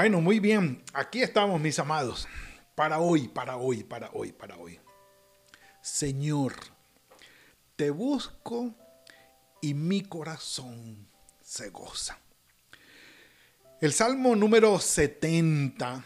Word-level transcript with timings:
Bueno, 0.00 0.20
muy 0.20 0.38
bien. 0.38 0.80
Aquí 0.92 1.22
estamos, 1.22 1.60
mis 1.60 1.76
amados. 1.80 2.28
Para 2.76 3.00
hoy, 3.00 3.26
para 3.26 3.56
hoy, 3.56 3.82
para 3.82 4.08
hoy, 4.12 4.30
para 4.30 4.56
hoy. 4.56 4.78
Señor, 5.82 6.54
te 7.74 7.90
busco 7.90 8.76
y 9.60 9.74
mi 9.74 10.02
corazón 10.02 11.08
se 11.42 11.70
goza. 11.70 12.16
El 13.80 13.92
Salmo 13.92 14.36
número 14.36 14.78
70 14.78 16.04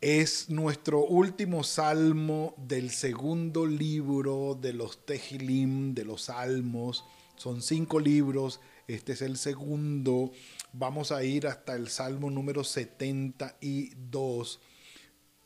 es 0.00 0.48
nuestro 0.48 1.04
último 1.04 1.64
salmo 1.64 2.54
del 2.56 2.90
segundo 2.90 3.66
libro 3.66 4.56
de 4.58 4.72
los 4.72 5.04
Tejilim, 5.04 5.92
de 5.92 6.06
los 6.06 6.22
Salmos. 6.22 7.04
Son 7.36 7.60
cinco 7.60 8.00
libros, 8.00 8.58
este 8.88 9.12
es 9.12 9.22
el 9.22 9.36
segundo. 9.36 10.32
Vamos 10.72 11.12
a 11.12 11.22
ir 11.22 11.46
hasta 11.46 11.76
el 11.76 11.88
Salmo 11.88 12.30
número 12.30 12.64
72, 12.64 14.60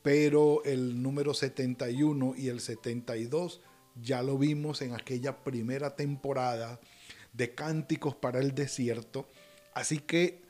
pero 0.01 0.65
el 0.65 1.03
número 1.03 1.35
71 1.35 2.35
y 2.39 2.49
el 2.49 2.61
72 2.61 3.61
ya 4.01 4.23
lo 4.23 4.39
vimos 4.39 4.81
en 4.81 4.95
aquella 4.95 5.45
primera 5.45 5.97
temporada 5.97 6.81
de 7.33 7.55
Cánticos 7.55 8.15
para 8.15 8.39
el 8.39 8.55
Desierto. 8.55 9.29
Así 9.75 9.99
que 9.99 10.43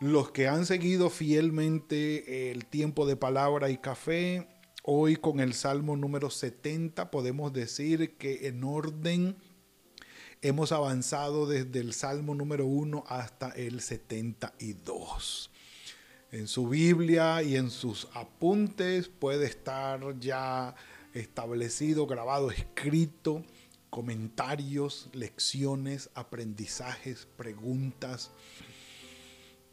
los 0.00 0.32
que 0.32 0.48
han 0.48 0.66
seguido 0.66 1.10
fielmente 1.10 2.50
el 2.50 2.66
tiempo 2.66 3.06
de 3.06 3.14
palabra 3.16 3.70
y 3.70 3.78
café, 3.78 4.48
hoy 4.82 5.14
con 5.14 5.38
el 5.38 5.54
Salmo 5.54 5.96
número 5.96 6.28
70 6.28 7.10
podemos 7.12 7.52
decir 7.52 8.16
que 8.16 8.48
en 8.48 8.64
orden 8.64 9.36
Hemos 10.44 10.72
avanzado 10.72 11.46
desde 11.46 11.78
el 11.78 11.94
Salmo 11.94 12.34
número 12.34 12.66
1 12.66 13.04
hasta 13.06 13.50
el 13.50 13.80
72. 13.80 15.52
En 16.32 16.48
su 16.48 16.68
Biblia 16.68 17.44
y 17.44 17.54
en 17.54 17.70
sus 17.70 18.08
apuntes 18.12 19.08
puede 19.08 19.46
estar 19.46 20.18
ya 20.18 20.74
establecido, 21.14 22.08
grabado, 22.08 22.50
escrito, 22.50 23.44
comentarios, 23.88 25.10
lecciones, 25.12 26.10
aprendizajes, 26.16 27.28
preguntas, 27.36 28.32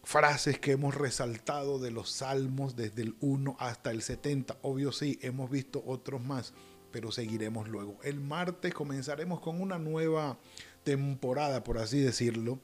frases 0.03 0.59
que 0.59 0.73
hemos 0.73 0.93
resaltado 0.93 1.79
de 1.79 1.89
los 1.89 2.11
salmos 2.11 2.75
desde 2.75 3.01
el 3.01 3.15
1 3.21 3.57
hasta 3.59 3.89
el 3.89 4.03
70. 4.03 4.59
Obvio 4.61 4.91
sí, 4.91 5.17
hemos 5.23 5.49
visto 5.49 5.81
otros 5.87 6.21
más 6.21 6.53
pero 6.91 7.11
seguiremos 7.11 7.67
luego. 7.67 7.97
El 8.03 8.19
martes 8.19 8.73
comenzaremos 8.73 9.39
con 9.39 9.61
una 9.61 9.77
nueva 9.79 10.37
temporada, 10.83 11.63
por 11.63 11.77
así 11.77 11.99
decirlo, 11.99 12.59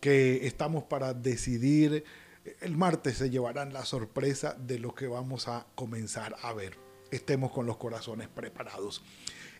que 0.00 0.46
estamos 0.46 0.84
para 0.84 1.14
decidir. 1.14 2.04
El 2.60 2.76
martes 2.76 3.18
se 3.18 3.30
llevarán 3.30 3.72
la 3.72 3.84
sorpresa 3.84 4.54
de 4.54 4.78
lo 4.78 4.94
que 4.94 5.06
vamos 5.06 5.48
a 5.48 5.66
comenzar 5.74 6.36
a 6.42 6.52
ver. 6.52 6.76
Estemos 7.10 7.52
con 7.52 7.66
los 7.66 7.76
corazones 7.76 8.28
preparados. 8.28 9.02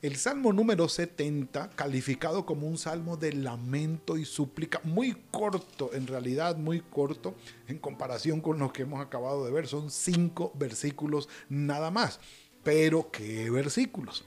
El 0.05 0.17
salmo 0.17 0.53
número 0.53 0.87
70, 0.87 1.71
calificado 1.71 2.45
como 2.45 2.67
un 2.67 2.77
salmo 2.77 3.17
de 3.17 3.33
lamento 3.33 4.19
y 4.19 4.27
súplica, 4.27 4.79
muy 4.85 5.17
corto, 5.31 5.95
en 5.95 6.07
realidad 6.07 6.59
muy 6.59 6.81
corto, 6.83 7.35
en 7.69 7.79
comparación 7.79 8.43
con 8.43 8.59
lo 8.59 8.71
que 8.71 8.83
hemos 8.83 9.01
acabado 9.01 9.47
de 9.47 9.51
ver, 9.51 9.67
son 9.67 9.91
cinco 9.91 10.53
versículos 10.57 11.31
nada 11.49 11.91
más. 11.91 12.21
Pero 12.65 13.11
qué 13.11 13.51
versículos. 13.51 14.25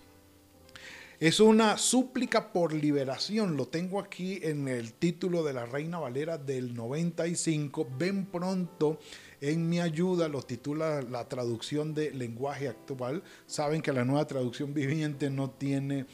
Es 1.20 1.40
una 1.40 1.80
súplica 1.80 2.54
por 2.54 2.74
liberación. 2.74 3.58
Lo 3.58 3.68
tengo 3.68 4.00
aquí 4.00 4.40
en 4.44 4.68
el 4.68 4.94
título 4.94 5.44
de 5.44 5.52
la 5.52 5.66
Reina 5.66 5.98
Valera 5.98 6.38
del 6.38 6.76
95. 6.76 7.88
Ven 7.98 8.28
pronto 8.28 9.00
en 9.42 9.68
mi 9.68 9.80
ayuda. 9.80 10.28
Lo 10.28 10.44
titula 10.44 11.02
la 11.02 11.28
traducción 11.28 11.96
de 11.96 12.12
lenguaje 12.12 12.68
actual. 12.68 13.24
Saben 13.48 13.82
que 13.82 13.94
la 13.94 14.06
nueva 14.06 14.28
traducción 14.28 14.76
viviente 14.76 15.32
no 15.32 15.50
tiene 15.50 16.06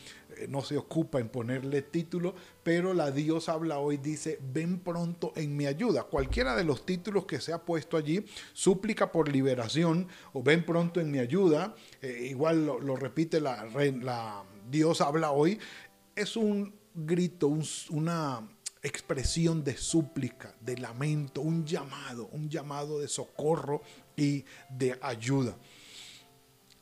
no 0.50 0.62
se 0.62 0.78
ocupa 0.78 1.20
en 1.20 1.30
ponerle 1.30 1.82
título, 1.82 2.36
pero 2.64 2.94
la 2.94 3.12
Dios 3.12 3.50
habla 3.50 3.80
hoy 3.80 3.98
dice, 3.98 4.40
ven 4.54 4.80
pronto 4.80 5.34
en 5.36 5.56
mi 5.56 5.66
ayuda. 5.66 6.04
Cualquiera 6.04 6.56
de 6.56 6.64
los 6.64 6.86
títulos 6.86 7.26
que 7.26 7.40
se 7.40 7.54
ha 7.54 7.64
puesto 7.64 7.98
allí, 7.98 8.26
súplica 8.54 9.12
por 9.12 9.30
liberación 9.30 10.08
o 10.34 10.44
ven 10.44 10.66
pronto 10.66 11.00
en 11.00 11.12
mi 11.12 11.20
ayuda, 11.20 11.76
eh, 12.02 12.28
igual 12.30 12.66
lo, 12.66 12.96
repite 12.96 13.40
la, 13.42 13.66
la, 14.02 14.44
Dios 14.70 15.02
habla 15.02 15.32
hoy, 15.32 15.60
es 16.16 16.36
un 16.36 16.74
grito, 16.94 17.48
una 17.90 18.48
expresión 18.84 19.64
de 19.64 19.78
súplica, 19.78 20.54
de 20.60 20.78
lamento, 20.78 21.42
un 21.42 21.66
llamado, 21.66 22.28
un 22.34 22.50
llamado 22.50 23.00
de 23.00 23.08
socorro 23.08 23.82
y 24.16 24.46
de 24.70 24.98
ayuda. 25.02 25.56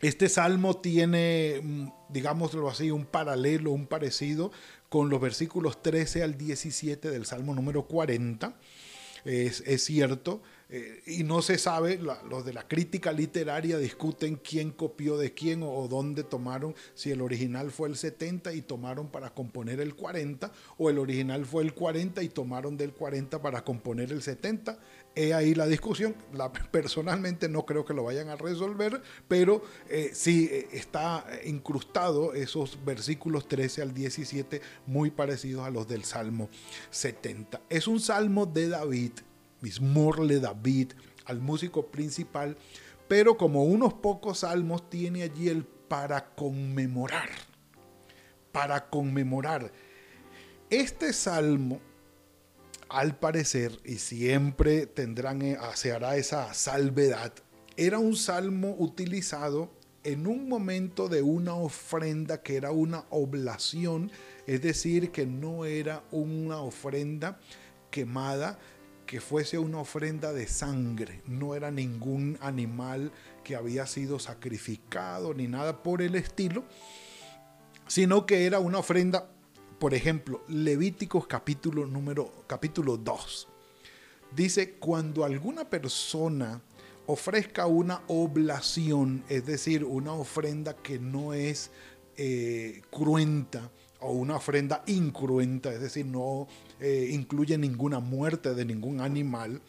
Este 0.02 0.30
salmo 0.30 0.78
tiene, 0.78 1.60
mm, 1.62 1.88
digámoslo 2.10 2.70
así, 2.70 2.90
un 2.90 3.06
paralelo, 3.06 3.72
un 3.72 3.88
parecido 3.88 4.52
con 4.90 5.10
los 5.10 5.22
versículos 5.22 5.82
13 5.82 6.24
al 6.24 6.38
17 6.38 7.12
del 7.12 7.26
salmo 7.26 7.54
número 7.54 7.88
40. 7.88 8.58
Es, 9.26 9.62
es 9.68 9.84
cierto, 9.86 10.42
eh, 10.74 11.02
y 11.06 11.24
no 11.26 11.42
se 11.42 11.58
sabe, 11.58 12.00
los 12.00 12.46
de 12.46 12.54
la 12.54 12.66
crítica 12.66 13.12
literaria 13.12 13.78
discuten 13.78 14.38
quién 14.38 14.72
copió 14.72 15.18
de 15.18 15.34
quién 15.34 15.64
o, 15.64 15.86
dónde 15.90 16.24
tomaron, 16.24 16.76
si 16.94 17.12
el 17.12 17.22
original 17.22 17.72
fue 17.72 17.90
el 17.90 17.98
70 17.98 18.54
y 18.54 18.62
tomaron 18.62 19.10
para 19.10 19.34
componer 19.34 19.82
el 19.82 19.96
40, 19.96 20.50
o 20.78 20.90
el 20.90 20.98
original 20.98 21.46
fue 21.46 21.64
el 21.64 21.74
40 21.74 22.24
y 22.24 22.30
tomaron 22.30 22.78
del 22.78 22.94
40 22.94 23.42
para 23.42 23.66
componer 23.66 24.14
el 24.14 24.22
70. 24.22 24.80
He 25.14 25.34
ahí 25.34 25.56
la 25.56 25.68
discusión, 25.68 26.16
personalmente 26.72 27.50
no 27.50 27.66
creo 27.66 27.84
que 27.84 27.94
lo 27.94 28.06
vayan 28.06 28.30
a 28.30 28.38
resolver, 28.38 29.02
pero 29.28 29.62
eh, 29.90 30.12
sí 30.14 30.48
eh, 30.50 30.70
está 30.72 31.26
incrustado 31.44 32.34
esos 32.34 32.80
versículos 32.86 33.50
13 33.50 33.82
al 33.82 33.94
17 33.94 34.62
muy 34.86 35.12
parecidos 35.12 35.66
a 35.66 35.70
los 35.70 35.86
del 35.86 36.06
Salmo 36.06 36.50
70. 36.92 37.60
Es 37.68 37.90
un 37.90 38.00
salmo 38.00 38.46
de 38.46 38.70
David 38.70 39.12
Mismorle 39.62 40.40
David, 40.40 40.94
al 41.26 41.40
músico 41.40 41.88
principal, 41.88 42.58
pero 43.08 43.38
como 43.38 43.64
unos 43.64 43.94
pocos 43.94 44.40
salmos 44.40 44.90
tiene 44.90 45.24
allí 45.24 45.50
el 45.50 45.66
para 45.66 46.34
conmemorar, 46.34 47.30
para 48.52 48.90
conmemorar. 48.90 49.72
Este 50.70 51.14
salmo, 51.14 51.82
al 52.90 53.18
parecer, 53.18 53.80
y 53.84 53.96
siempre 53.96 54.86
tendrán, 54.86 55.42
eh, 55.42 55.58
se 55.76 55.92
hará 55.92 56.16
esa 56.16 56.54
salvedad, 56.54 57.34
era 57.76 58.00
un 58.00 58.16
salmo 58.16 58.76
utilizado 58.80 59.72
en 60.04 60.28
un 60.28 60.50
momento 60.50 61.08
de 61.08 61.22
una 61.22 61.54
ofrenda 61.54 62.42
que 62.42 62.56
era 62.56 62.72
una 62.72 63.06
oblación, 63.10 64.12
es 64.48 64.62
decir, 64.62 65.12
que 65.12 65.26
no 65.26 65.66
era 65.66 66.04
una 66.12 66.62
ofrenda 66.62 67.40
quemada, 67.92 68.58
que 69.12 69.20
fuese 69.20 69.60
una 69.60 69.80
ofrenda 69.80 70.32
de 70.32 70.48
sangre, 70.48 71.22
no 71.28 71.54
era 71.54 71.70
ningún 71.70 72.38
animal 72.40 73.12
que 73.44 73.58
había 73.58 73.86
sido 73.86 74.20
sacrificado 74.20 75.34
ni 75.34 75.50
nada 75.50 75.84
por 75.84 76.02
el 76.02 76.16
estilo, 76.16 76.64
sino 77.88 78.26
que 78.26 78.46
era 78.46 78.60
una 78.60 78.78
ofrenda, 78.78 79.30
por 79.80 79.94
ejemplo, 79.94 80.46
Levíticos 80.48 81.28
capítulo 81.28 81.86
número 81.86 82.46
capítulo 82.48 82.96
2. 82.96 83.50
Dice, 84.34 84.76
cuando 84.76 85.26
alguna 85.26 85.70
persona 85.70 86.62
ofrezca 87.06 87.68
una 87.68 88.04
oblación, 88.08 89.26
es 89.28 89.46
decir, 89.46 89.84
una 89.84 90.14
ofrenda 90.14 90.74
que 90.78 91.00
no 91.00 91.34
es 91.34 91.72
eh, 92.16 92.82
cruenta, 92.90 93.72
o 94.02 94.12
una 94.12 94.36
ofrenda 94.36 94.84
incruenta, 94.88 95.72
es 95.72 95.82
decir, 95.82 96.06
no 96.06 96.48
eh, 96.80 97.10
incluye 97.12 97.58
ninguna 97.58 98.00
muerte 98.00 98.54
de 98.54 98.66
ningún 98.66 99.02
animal. 99.02 99.62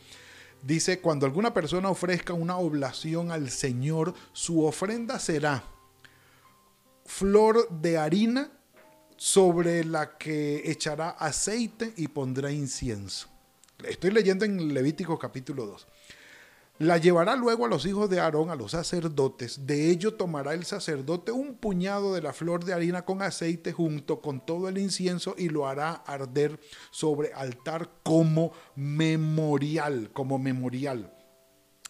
Dice, 0.63 1.01
cuando 1.01 1.27
alguna 1.27 1.53
persona 1.53 1.91
ofrezca 1.91 2.33
una 2.33 2.57
oblación 2.57 3.31
al 3.31 3.51
Señor, 3.51 4.15
su 4.33 4.65
ofrenda 4.65 5.19
será 5.19 5.65
flor 7.05 7.69
de 7.69 7.99
harina 7.99 8.51
sobre 9.17 9.85
la 9.85 10.17
que 10.19 10.71
echará 10.71 11.11
aceite 11.11 11.93
y 11.97 12.09
pondrá 12.09 12.51
incienso. 12.51 13.29
Estoy 13.85 14.11
leyendo 14.11 14.45
en 14.45 14.73
Levítico 14.73 15.19
capítulo 15.19 15.67
2. 15.67 15.87
La 16.83 16.99
llevará 16.99 17.37
luego 17.37 17.65
a 17.65 17.69
los 17.69 17.87
hijos 17.87 18.11
de 18.11 18.19
Aarón, 18.19 18.51
a 18.51 18.57
los 18.57 18.73
sacerdotes. 18.73 19.69
De 19.69 19.89
ello 19.89 20.15
tomará 20.15 20.53
el 20.53 20.65
sacerdote 20.65 21.31
un 21.31 21.55
puñado 21.55 22.13
de 22.13 22.21
la 22.21 22.33
flor 22.33 22.65
de 22.65 22.73
harina 22.73 23.05
con 23.05 23.23
aceite 23.23 23.73
junto 23.73 24.21
con 24.21 24.45
todo 24.45 24.69
el 24.69 24.79
incienso 24.79 25.37
y 25.39 25.49
lo 25.49 25.69
hará 25.69 25.93
arder 25.93 26.59
sobre 26.91 27.33
altar 27.35 27.89
como 28.03 28.53
memorial, 28.75 30.11
como 30.13 30.41
memorial. 30.41 31.15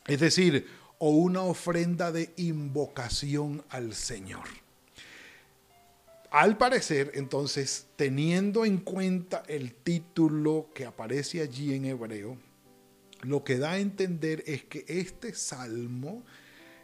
Es 0.07 0.21
decir, 0.21 0.67
o 0.99 1.09
una 1.09 1.41
ofrenda 1.41 2.13
de 2.13 2.35
invocación 2.37 3.65
al 3.71 3.95
Señor. 3.95 4.45
Al 6.31 6.59
parecer, 6.59 7.13
entonces, 7.15 7.87
teniendo 7.97 8.67
en 8.67 8.77
cuenta 8.77 9.43
el 9.49 9.73
título 9.73 10.69
que 10.75 10.85
aparece 10.85 11.41
allí 11.41 11.73
en 11.73 11.87
hebreo, 11.87 12.37
lo 13.23 13.45
que 13.45 13.59
da 13.59 13.73
a 13.73 13.79
entender 13.79 14.43
es 14.47 14.65
que 14.65 14.85
este 14.89 15.35
salmo 15.35 16.25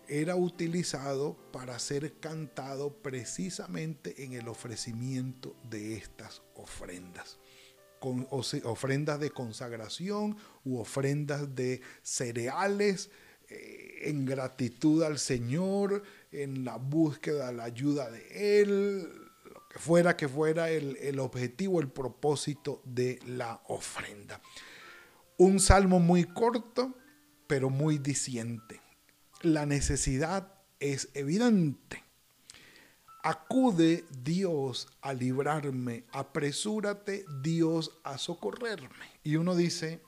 era 0.08 0.36
utilizado 0.36 1.36
para 1.52 1.78
ser 1.78 2.14
cantado 2.18 2.94
precisamente 3.02 4.24
en 4.24 4.32
el 4.32 4.48
ofrecimiento 4.48 5.54
de 5.68 5.94
estas 5.94 6.42
ofrendas. 6.54 7.38
Ofrendas 8.00 9.18
de 9.20 9.30
consagración 9.30 10.36
u 10.64 10.78
ofrendas 10.78 11.54
de 11.54 11.82
cereales 12.02 13.10
eh, 13.48 14.02
en 14.04 14.24
gratitud 14.24 15.02
al 15.02 15.18
Señor, 15.18 16.04
en 16.30 16.64
la 16.64 16.76
búsqueda 16.76 17.48
de 17.48 17.54
la 17.54 17.64
ayuda 17.64 18.10
de 18.10 18.60
Él, 18.60 19.08
lo 19.44 19.68
que 19.68 19.78
fuera 19.80 20.16
que 20.16 20.28
fuera 20.28 20.70
el, 20.70 20.96
el 20.98 21.18
objetivo, 21.18 21.80
el 21.80 21.88
propósito 21.88 22.80
de 22.84 23.18
la 23.26 23.60
ofrenda. 23.66 24.40
Un 25.38 25.60
salmo 25.60 26.00
muy 26.00 26.24
corto, 26.24 26.94
pero 27.46 27.70
muy 27.70 27.98
diciente. 27.98 28.80
La 29.40 29.66
necesidad 29.66 30.52
es 30.80 31.10
evidente. 31.14 32.02
Acude 33.22 34.04
Dios 34.22 34.88
a 35.00 35.12
librarme, 35.12 36.04
apresúrate 36.10 37.24
Dios 37.40 38.00
a 38.02 38.18
socorrerme. 38.18 38.88
Y 39.22 39.36
uno 39.36 39.54
dice, 39.54 40.00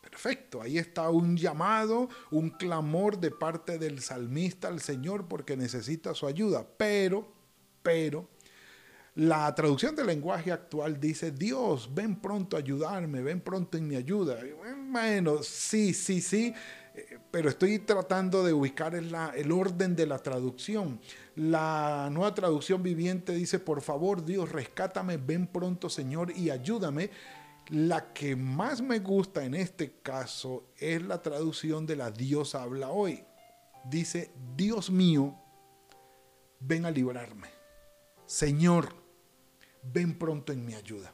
perfecto, 0.00 0.62
ahí 0.62 0.78
está 0.78 1.10
un 1.10 1.36
llamado, 1.36 2.08
un 2.30 2.48
clamor 2.48 3.18
de 3.18 3.30
parte 3.30 3.78
del 3.78 4.00
salmista 4.00 4.68
al 4.68 4.80
Señor 4.80 5.28
porque 5.28 5.58
necesita 5.58 6.14
su 6.14 6.26
ayuda. 6.26 6.66
Pero, 6.78 7.30
pero, 7.82 8.30
la 9.18 9.52
traducción 9.52 9.96
del 9.96 10.06
lenguaje 10.06 10.52
actual 10.52 11.00
dice, 11.00 11.32
Dios, 11.32 11.92
ven 11.92 12.20
pronto 12.20 12.54
a 12.54 12.60
ayudarme, 12.60 13.20
ven 13.20 13.40
pronto 13.40 13.76
en 13.76 13.88
mi 13.88 13.96
ayuda. 13.96 14.38
Bueno, 14.92 15.42
sí, 15.42 15.92
sí, 15.92 16.20
sí, 16.20 16.54
eh, 16.94 17.18
pero 17.28 17.48
estoy 17.48 17.80
tratando 17.80 18.44
de 18.44 18.52
ubicar 18.52 18.94
el, 18.94 19.12
orden 19.50 19.96
de 19.96 20.06
la 20.06 20.18
traducción. 20.18 21.00
La 21.34 22.08
nueva 22.12 22.32
traducción 22.32 22.80
viviente 22.80 23.32
dice, 23.32 23.58
por 23.58 23.82
favor, 23.82 24.24
Dios, 24.24 24.52
rescátame, 24.52 25.16
ven 25.16 25.48
pronto, 25.48 25.90
Señor, 25.90 26.30
y 26.30 26.50
ayúdame. 26.50 27.10
La 27.70 28.12
que 28.12 28.36
más 28.36 28.80
me 28.80 29.00
gusta 29.00 29.44
en 29.44 29.56
este 29.56 29.94
caso 30.00 30.70
es 30.78 31.02
la 31.02 31.20
traducción 31.22 31.86
de 31.86 31.96
la 31.96 32.12
Dios 32.12 32.54
habla 32.54 32.90
hoy. 32.90 33.24
Dice, 33.84 34.30
Dios 34.54 34.92
mío, 34.92 35.34
ven 36.60 36.86
a 36.86 36.92
librarme. 36.92 37.48
Señor, 38.26 39.07
ven 39.92 40.18
pronto 40.18 40.52
en 40.52 40.64
mi 40.64 40.74
ayuda. 40.74 41.12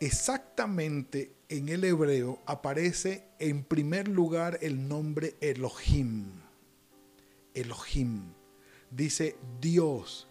Exactamente 0.00 1.32
en 1.48 1.68
el 1.68 1.84
hebreo 1.84 2.40
aparece 2.46 3.24
en 3.38 3.64
primer 3.64 4.08
lugar 4.08 4.58
el 4.62 4.86
nombre 4.86 5.34
Elohim. 5.40 6.30
Elohim. 7.54 8.32
Dice 8.90 9.36
Dios, 9.60 10.28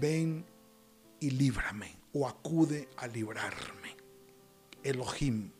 ven 0.00 0.44
y 1.20 1.30
líbrame 1.30 1.96
o 2.12 2.26
acude 2.26 2.88
a 2.96 3.06
librarme. 3.06 3.96
Elohim. 4.82 5.52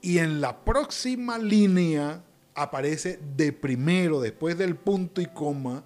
Y 0.00 0.18
en 0.18 0.40
la 0.40 0.64
próxima 0.64 1.38
línea 1.38 2.24
aparece 2.54 3.20
de 3.36 3.52
primero, 3.52 4.20
después 4.20 4.58
del 4.58 4.76
punto 4.76 5.20
y 5.20 5.26
coma, 5.26 5.84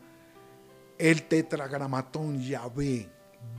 el 0.98 1.24
tetragramatón 1.24 2.40
Yahvé, 2.40 3.10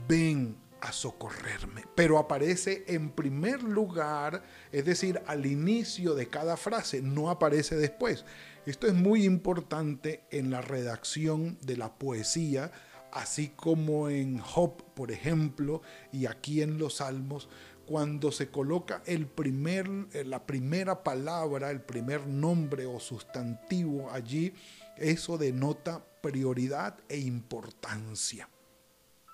ven 0.08 0.56
a 0.80 0.92
socorrerme. 0.92 1.84
Pero 1.94 2.18
aparece 2.18 2.84
en 2.86 3.10
primer 3.10 3.62
lugar, 3.62 4.42
es 4.72 4.84
decir, 4.84 5.20
al 5.26 5.46
inicio 5.46 6.14
de 6.14 6.28
cada 6.28 6.56
frase, 6.56 7.02
no 7.02 7.30
aparece 7.30 7.76
después. 7.76 8.24
Esto 8.66 8.86
es 8.86 8.94
muy 8.94 9.24
importante 9.24 10.24
en 10.30 10.50
la 10.50 10.60
redacción 10.60 11.58
de 11.62 11.76
la 11.76 11.98
poesía, 11.98 12.70
así 13.12 13.48
como 13.48 14.08
en 14.08 14.38
Job, 14.38 14.82
por 14.94 15.10
ejemplo, 15.10 15.82
y 16.12 16.26
aquí 16.26 16.62
en 16.62 16.78
los 16.78 16.96
Salmos, 16.96 17.48
cuando 17.86 18.30
se 18.30 18.50
coloca 18.50 19.02
el 19.06 19.26
primer, 19.26 19.88
eh, 20.12 20.22
la 20.24 20.44
primera 20.44 21.02
palabra, 21.02 21.70
el 21.70 21.80
primer 21.80 22.26
nombre 22.26 22.84
o 22.84 23.00
sustantivo 23.00 24.10
allí, 24.10 24.52
eso 24.98 25.38
denota 25.38 26.04
prioridad 26.20 26.98
e 27.08 27.18
importancia. 27.18 28.48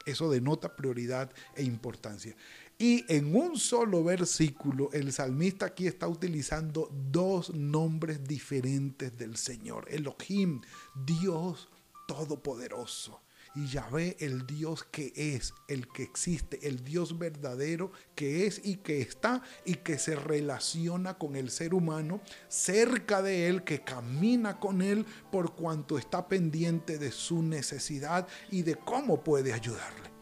Eso 0.04 0.30
denota 0.30 0.76
prioridad 0.76 1.30
e 1.54 1.62
importancia. 1.62 2.36
Y 2.78 3.04
en 3.08 3.34
un 3.36 3.56
solo 3.56 4.02
versículo, 4.02 4.90
el 4.92 5.12
salmista 5.12 5.66
aquí 5.66 5.86
está 5.86 6.08
utilizando 6.08 6.90
dos 7.10 7.54
nombres 7.54 8.24
diferentes 8.24 9.16
del 9.16 9.36
Señor. 9.36 9.86
Elohim, 9.90 10.60
Dios 10.94 11.68
Todopoderoso 12.06 13.20
y 13.54 13.66
Yahvé, 13.66 14.16
el 14.20 14.46
Dios 14.46 14.84
que 14.84 15.12
es, 15.14 15.54
el 15.68 15.88
que 15.88 16.02
existe, 16.02 16.66
el 16.66 16.84
Dios 16.84 17.18
verdadero 17.18 17.92
que 18.14 18.46
es 18.46 18.60
y 18.64 18.76
que 18.76 19.00
está 19.00 19.42
y 19.64 19.74
que 19.76 19.98
se 19.98 20.16
relaciona 20.16 21.14
con 21.14 21.36
el 21.36 21.50
ser 21.50 21.74
humano, 21.74 22.20
cerca 22.48 23.22
de 23.22 23.48
él, 23.48 23.62
que 23.62 23.82
camina 23.82 24.58
con 24.58 24.82
él 24.82 25.06
por 25.30 25.54
cuanto 25.54 25.98
está 25.98 26.26
pendiente 26.26 26.98
de 26.98 27.12
su 27.12 27.42
necesidad 27.42 28.26
y 28.50 28.62
de 28.62 28.74
cómo 28.74 29.22
puede 29.22 29.52
ayudarle. 29.52 30.14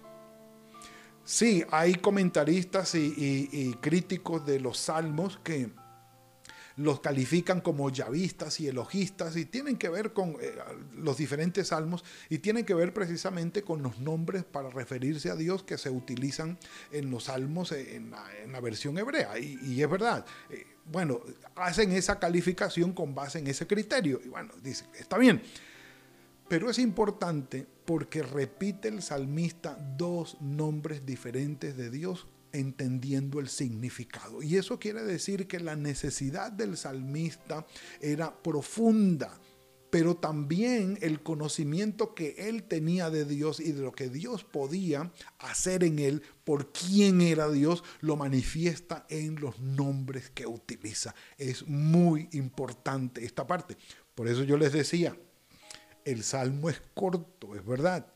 Sí, 1.24 1.64
hay 1.70 1.94
comentaristas 1.94 2.94
y, 2.94 3.76
críticos 3.80 4.44
de 4.44 4.58
los 4.58 4.76
salmos 4.76 5.38
que 5.44 5.70
los 6.76 7.00
califican 7.00 7.60
como 7.60 7.90
yavistas 7.90 8.60
y 8.60 8.68
elogistas 8.68 9.36
y 9.36 9.44
tienen 9.44 9.76
que 9.76 9.88
ver 9.88 10.12
con 10.12 10.36
eh, 10.40 10.54
los 10.94 11.16
diferentes 11.16 11.68
salmos 11.68 12.04
y 12.28 12.38
tienen 12.38 12.64
que 12.64 12.74
ver 12.74 12.92
precisamente 12.94 13.62
con 13.62 13.82
los 13.82 13.98
nombres 14.00 14.44
para 14.44 14.70
referirse 14.70 15.30
a 15.30 15.36
Dios 15.36 15.62
que 15.62 15.78
se 15.78 15.90
utilizan 15.90 16.58
en 16.90 17.10
los 17.10 17.24
salmos 17.24 17.72
eh, 17.72 17.96
en 17.96 18.10
la, 18.10 18.60
versión 18.60 18.96
hebrea. 18.96 19.38
Y, 19.38 19.82
es 19.82 19.90
verdad, 19.90 20.24
eh, 20.50 20.64
bueno, 20.90 21.20
hacen 21.56 21.92
esa 21.92 22.18
calificación 22.18 22.92
con 22.92 23.14
base 23.14 23.40
en 23.40 23.48
ese 23.48 23.66
criterio. 23.66 24.20
Y 24.24 24.28
bueno, 24.28 24.52
dice, 24.62 24.86
está 24.98 25.18
bien. 25.18 25.42
Pero 26.48 26.70
es 26.70 26.78
importante 26.78 27.66
porque 27.84 28.22
repite 28.22 28.88
el 28.88 29.02
salmista 29.02 29.76
dos 29.96 30.36
nombres 30.40 31.04
diferentes 31.04 31.76
de 31.76 31.90
Dios 31.90 32.26
entendiendo 32.52 33.40
el 33.40 33.48
significado. 33.48 34.42
Y 34.42 34.56
eso 34.56 34.78
quiere 34.78 35.02
decir 35.02 35.46
que 35.46 35.60
la 35.60 35.76
necesidad 35.76 36.52
del 36.52 36.76
salmista 36.76 37.66
era 38.00 38.42
profunda, 38.42 39.38
pero 39.90 40.16
también 40.16 40.96
el 41.02 41.22
conocimiento 41.22 42.14
que 42.14 42.48
él 42.48 42.62
tenía 42.62 43.10
de 43.10 43.26
Dios 43.26 43.60
y 43.60 43.72
de 43.72 43.82
lo 43.82 43.92
que 43.92 44.08
Dios 44.08 44.42
podía 44.42 45.12
hacer 45.38 45.84
en 45.84 45.98
él, 45.98 46.22
por 46.44 46.72
quién 46.72 47.20
era 47.20 47.50
Dios, 47.50 47.84
lo 48.00 48.16
manifiesta 48.16 49.04
en 49.10 49.38
los 49.38 49.60
nombres 49.60 50.30
que 50.30 50.46
utiliza. 50.46 51.14
Es 51.36 51.68
muy 51.68 52.28
importante 52.32 53.22
esta 53.24 53.46
parte. 53.46 53.76
Por 54.14 54.28
eso 54.28 54.44
yo 54.44 54.56
les 54.56 54.72
decía, 54.72 55.14
el 56.04 56.22
salmo 56.22 56.70
es 56.70 56.80
corto, 56.94 57.54
es 57.54 57.64
verdad, 57.64 58.06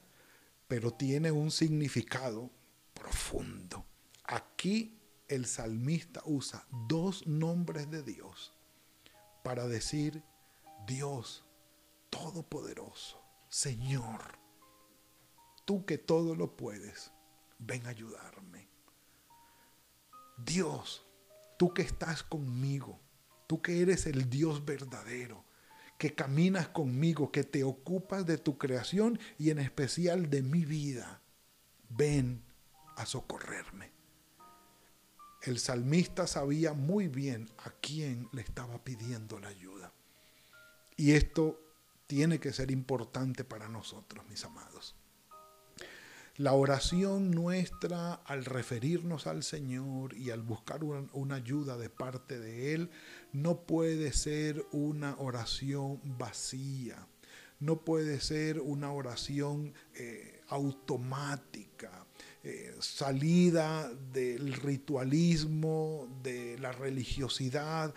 pero 0.66 0.92
tiene 0.92 1.30
un 1.30 1.50
significado 1.50 2.50
profundo. 2.94 3.84
Aquí 4.26 4.98
el 5.28 5.46
salmista 5.46 6.22
usa 6.24 6.66
dos 6.88 7.26
nombres 7.26 7.90
de 7.90 8.02
Dios 8.02 8.52
para 9.42 9.66
decir 9.66 10.22
Dios 10.86 11.44
Todopoderoso, 12.10 13.20
Señor, 13.48 14.38
tú 15.64 15.84
que 15.84 15.98
todo 15.98 16.34
lo 16.34 16.56
puedes, 16.56 17.10
ven 17.58 17.86
a 17.86 17.90
ayudarme. 17.90 18.68
Dios, 20.38 21.04
tú 21.58 21.74
que 21.74 21.82
estás 21.82 22.22
conmigo, 22.22 23.00
tú 23.46 23.60
que 23.60 23.82
eres 23.82 24.06
el 24.06 24.30
Dios 24.30 24.64
verdadero, 24.64 25.44
que 25.98 26.14
caminas 26.14 26.68
conmigo, 26.68 27.32
que 27.32 27.44
te 27.44 27.64
ocupas 27.64 28.24
de 28.24 28.38
tu 28.38 28.56
creación 28.56 29.18
y 29.38 29.50
en 29.50 29.58
especial 29.58 30.30
de 30.30 30.42
mi 30.42 30.64
vida. 30.64 31.22
ven 31.88 32.42
a 32.96 33.04
socorrerme. 33.04 33.95
El 35.46 35.60
salmista 35.60 36.26
sabía 36.26 36.72
muy 36.72 37.06
bien 37.06 37.48
a 37.58 37.70
quién 37.70 38.28
le 38.32 38.42
estaba 38.42 38.82
pidiendo 38.82 39.38
la 39.38 39.46
ayuda. 39.46 39.92
Y 40.96 41.12
esto 41.12 41.60
tiene 42.08 42.40
que 42.40 42.52
ser 42.52 42.72
importante 42.72 43.44
para 43.44 43.68
nosotros, 43.68 44.24
mis 44.28 44.44
amados. 44.44 44.96
La 46.36 46.52
oración 46.52 47.30
nuestra 47.30 48.14
al 48.14 48.44
referirnos 48.44 49.28
al 49.28 49.44
Señor 49.44 50.16
y 50.16 50.30
al 50.30 50.42
buscar 50.42 50.82
una, 50.82 51.34
ayuda 51.36 51.78
de 51.78 51.90
parte 51.90 52.40
de 52.40 52.74
Él 52.74 52.90
no 53.32 53.60
puede 53.60 54.12
ser 54.12 54.66
una 54.72 55.14
oración 55.16 56.00
vacía, 56.18 57.06
no 57.60 57.82
puede 57.82 58.20
ser 58.20 58.60
una 58.60 58.90
oración 58.90 59.74
eh, 59.94 60.42
automática, 60.48 62.05
eh, 62.48 62.72
salida 62.78 63.90
del 64.12 64.52
ritualismo, 64.52 66.06
de 66.22 66.56
la 66.60 66.70
religiosidad 66.70 67.92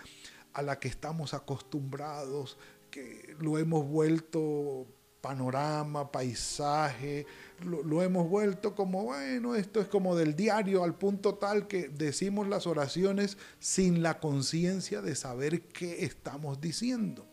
a 0.54 0.64
la 0.64 0.80
que 0.80 0.88
estamos 0.88 1.36
acostumbrados, 1.36 2.58
que 2.90 3.36
lo 3.40 3.60
hemos 3.60 3.88
vuelto 3.88 4.88
panorama, 5.22 6.12
paisaje, 6.12 7.28
lo, 7.64 8.02
hemos 8.02 8.28
vuelto 8.28 8.74
como, 8.74 9.04
bueno, 9.04 9.54
esto 9.54 9.82
es 9.82 9.88
como 9.88 10.16
del 10.16 10.36
diario 10.36 10.84
al 10.84 10.96
punto 10.96 11.36
tal 11.36 11.68
que 11.68 11.88
decimos 11.88 12.48
las 12.48 12.66
oraciones 12.66 13.38
sin 13.60 14.02
la 14.02 14.20
conciencia 14.20 15.04
de 15.04 15.16
saber 15.16 15.62
qué 15.62 16.06
estamos 16.06 16.60
diciendo. 16.60 17.29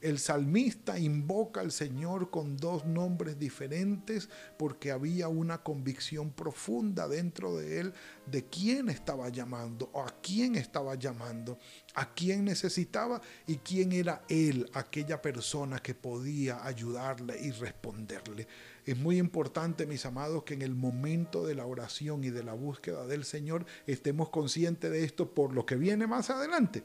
El 0.00 0.18
salmista 0.18 0.98
invoca 0.98 1.60
al 1.60 1.72
Señor 1.72 2.30
con 2.30 2.56
dos 2.56 2.84
nombres 2.84 3.38
diferentes 3.38 4.28
porque 4.58 4.90
había 4.90 5.28
una 5.28 5.62
convicción 5.62 6.30
profunda 6.30 7.08
dentro 7.08 7.56
de 7.56 7.80
él 7.80 7.94
de 8.26 8.44
quién 8.44 8.88
estaba 8.88 9.28
llamando, 9.28 9.90
o 9.92 10.02
a 10.02 10.20
quién 10.22 10.56
estaba 10.56 10.94
llamando, 10.96 11.58
a 11.94 12.12
quién 12.12 12.44
necesitaba 12.44 13.20
y 13.46 13.56
quién 13.56 13.92
era 13.92 14.22
él, 14.28 14.68
aquella 14.74 15.22
persona 15.22 15.78
que 15.78 15.94
podía 15.94 16.64
ayudarle 16.64 17.40
y 17.40 17.50
responderle. 17.52 18.46
Es 18.84 18.96
muy 18.96 19.18
importante, 19.18 19.86
mis 19.86 20.06
amados, 20.06 20.44
que 20.44 20.54
en 20.54 20.62
el 20.62 20.74
momento 20.74 21.46
de 21.46 21.54
la 21.54 21.66
oración 21.66 22.22
y 22.24 22.30
de 22.30 22.44
la 22.44 22.52
búsqueda 22.52 23.06
del 23.06 23.24
Señor 23.24 23.66
estemos 23.86 24.28
conscientes 24.28 24.90
de 24.90 25.04
esto 25.04 25.34
por 25.34 25.52
lo 25.52 25.66
que 25.66 25.76
viene 25.76 26.06
más 26.06 26.30
adelante. 26.30 26.84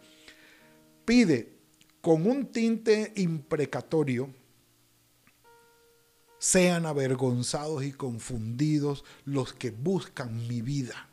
Pide 1.06 1.61
con 2.02 2.26
un 2.28 2.48
tinte 2.48 3.14
imprecatorio, 3.16 4.30
sean 6.40 6.88
avergonzados 6.88 7.84
y 7.84 7.92
confundidos 7.92 9.06
los 9.26 9.54
que 9.54 9.70
buscan 9.70 10.48
mi 10.48 10.64
vida. 10.64 11.08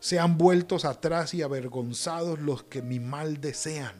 Sean 0.00 0.38
vueltos 0.38 0.86
atrás 0.86 1.34
y 1.34 1.42
avergonzados 1.42 2.40
los 2.40 2.62
que 2.64 2.80
mi 2.80 2.98
mal 2.98 3.40
desean. 3.42 3.94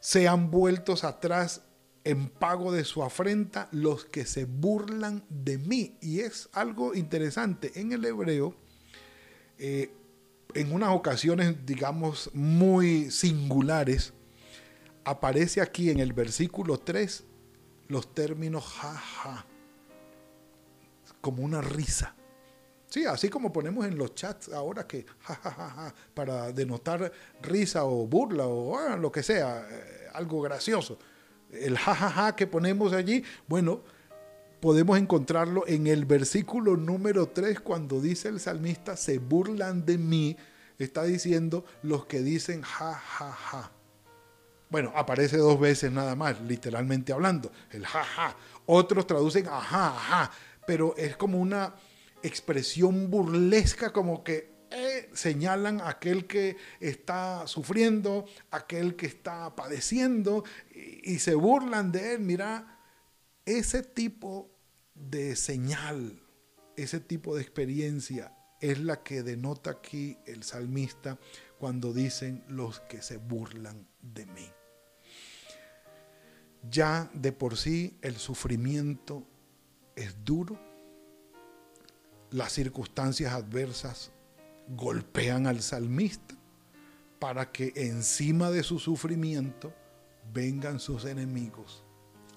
Sean 0.00 0.50
vueltos 0.50 1.04
atrás 1.04 1.60
en 2.04 2.30
pago 2.30 2.72
de 2.72 2.84
su 2.84 3.02
afrenta 3.02 3.68
los 3.70 4.06
que 4.06 4.24
se 4.24 4.46
burlan 4.46 5.22
de 5.28 5.58
mí. 5.58 5.98
Y 6.00 6.20
es 6.20 6.48
algo 6.52 6.94
interesante. 6.94 7.72
En 7.78 7.92
el 7.92 8.04
hebreo, 8.06 8.56
eh, 9.58 9.92
en 10.54 10.72
unas 10.72 10.90
ocasiones, 10.90 11.66
digamos, 11.66 12.30
muy 12.34 13.10
singulares, 13.10 14.12
aparece 15.04 15.60
aquí 15.60 15.90
en 15.90 15.98
el 16.00 16.12
versículo 16.12 16.78
3 16.78 17.24
los 17.88 18.14
términos 18.14 18.64
jaja, 18.64 19.46
como 21.20 21.42
una 21.42 21.60
risa. 21.60 22.14
Sí, 22.86 23.04
así 23.04 23.28
como 23.28 23.52
ponemos 23.52 23.86
en 23.86 23.96
los 23.96 24.14
chats 24.14 24.48
ahora 24.48 24.86
que 24.86 25.06
jajaja, 25.20 25.94
para 26.14 26.52
denotar 26.52 27.12
risa 27.40 27.84
o 27.84 28.06
burla 28.06 28.46
o 28.46 28.76
ah, 28.76 28.96
lo 28.96 29.12
que 29.12 29.22
sea, 29.22 29.66
eh, 29.70 30.08
algo 30.12 30.40
gracioso. 30.40 30.98
El 31.50 31.76
jajaja 31.76 32.34
que 32.36 32.46
ponemos 32.46 32.92
allí, 32.92 33.24
bueno, 33.46 33.82
podemos 34.60 34.98
encontrarlo 34.98 35.64
en 35.66 35.86
el 35.86 36.04
versículo 36.04 36.76
número 36.76 37.28
3 37.28 37.60
cuando 37.60 38.00
dice 38.00 38.28
el 38.28 38.40
salmista, 38.40 38.96
se 38.96 39.18
burlan 39.18 39.86
de 39.86 39.98
mí, 39.98 40.36
está 40.78 41.04
diciendo 41.04 41.64
los 41.82 42.06
que 42.06 42.20
dicen 42.20 42.62
ja, 42.62 42.94
ja, 42.94 43.32
ja. 43.32 43.72
Bueno, 44.68 44.92
aparece 44.94 45.38
dos 45.38 45.58
veces 45.58 45.90
nada 45.90 46.14
más, 46.14 46.40
literalmente 46.42 47.12
hablando, 47.12 47.50
el 47.70 47.86
ja, 47.86 48.04
ja. 48.04 48.36
Otros 48.66 49.06
traducen 49.06 49.48
ajá, 49.48 49.88
ajá, 49.88 50.30
pero 50.66 50.94
es 50.96 51.16
como 51.16 51.38
una 51.38 51.74
expresión 52.22 53.10
burlesca, 53.10 53.92
como 53.92 54.22
que 54.22 54.50
eh, 54.70 55.10
señalan 55.14 55.80
aquel 55.80 56.26
que 56.26 56.56
está 56.78 57.46
sufriendo, 57.48 58.26
aquel 58.52 58.94
que 58.94 59.06
está 59.06 59.56
padeciendo 59.56 60.44
y 60.72 61.18
se 61.18 61.34
burlan 61.34 61.90
de 61.90 62.14
él. 62.14 62.20
Mira, 62.20 62.79
ese 63.58 63.82
tipo 63.82 64.48
de 64.94 65.34
señal, 65.34 66.22
ese 66.76 67.00
tipo 67.00 67.34
de 67.34 67.42
experiencia 67.42 68.32
es 68.60 68.78
la 68.78 69.02
que 69.02 69.22
denota 69.22 69.70
aquí 69.70 70.18
el 70.26 70.44
salmista 70.44 71.18
cuando 71.58 71.92
dicen 71.92 72.44
los 72.48 72.80
que 72.80 73.02
se 73.02 73.16
burlan 73.16 73.88
de 74.00 74.26
mí. 74.26 74.48
Ya 76.70 77.10
de 77.12 77.32
por 77.32 77.56
sí 77.56 77.98
el 78.02 78.16
sufrimiento 78.16 79.26
es 79.96 80.24
duro, 80.24 80.60
las 82.30 82.52
circunstancias 82.52 83.32
adversas 83.32 84.12
golpean 84.68 85.48
al 85.48 85.62
salmista 85.62 86.36
para 87.18 87.50
que 87.50 87.72
encima 87.74 88.50
de 88.50 88.62
su 88.62 88.78
sufrimiento 88.78 89.74
vengan 90.32 90.78
sus 90.78 91.04
enemigos 91.04 91.82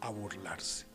a 0.02 0.10
burlarse. 0.10 0.93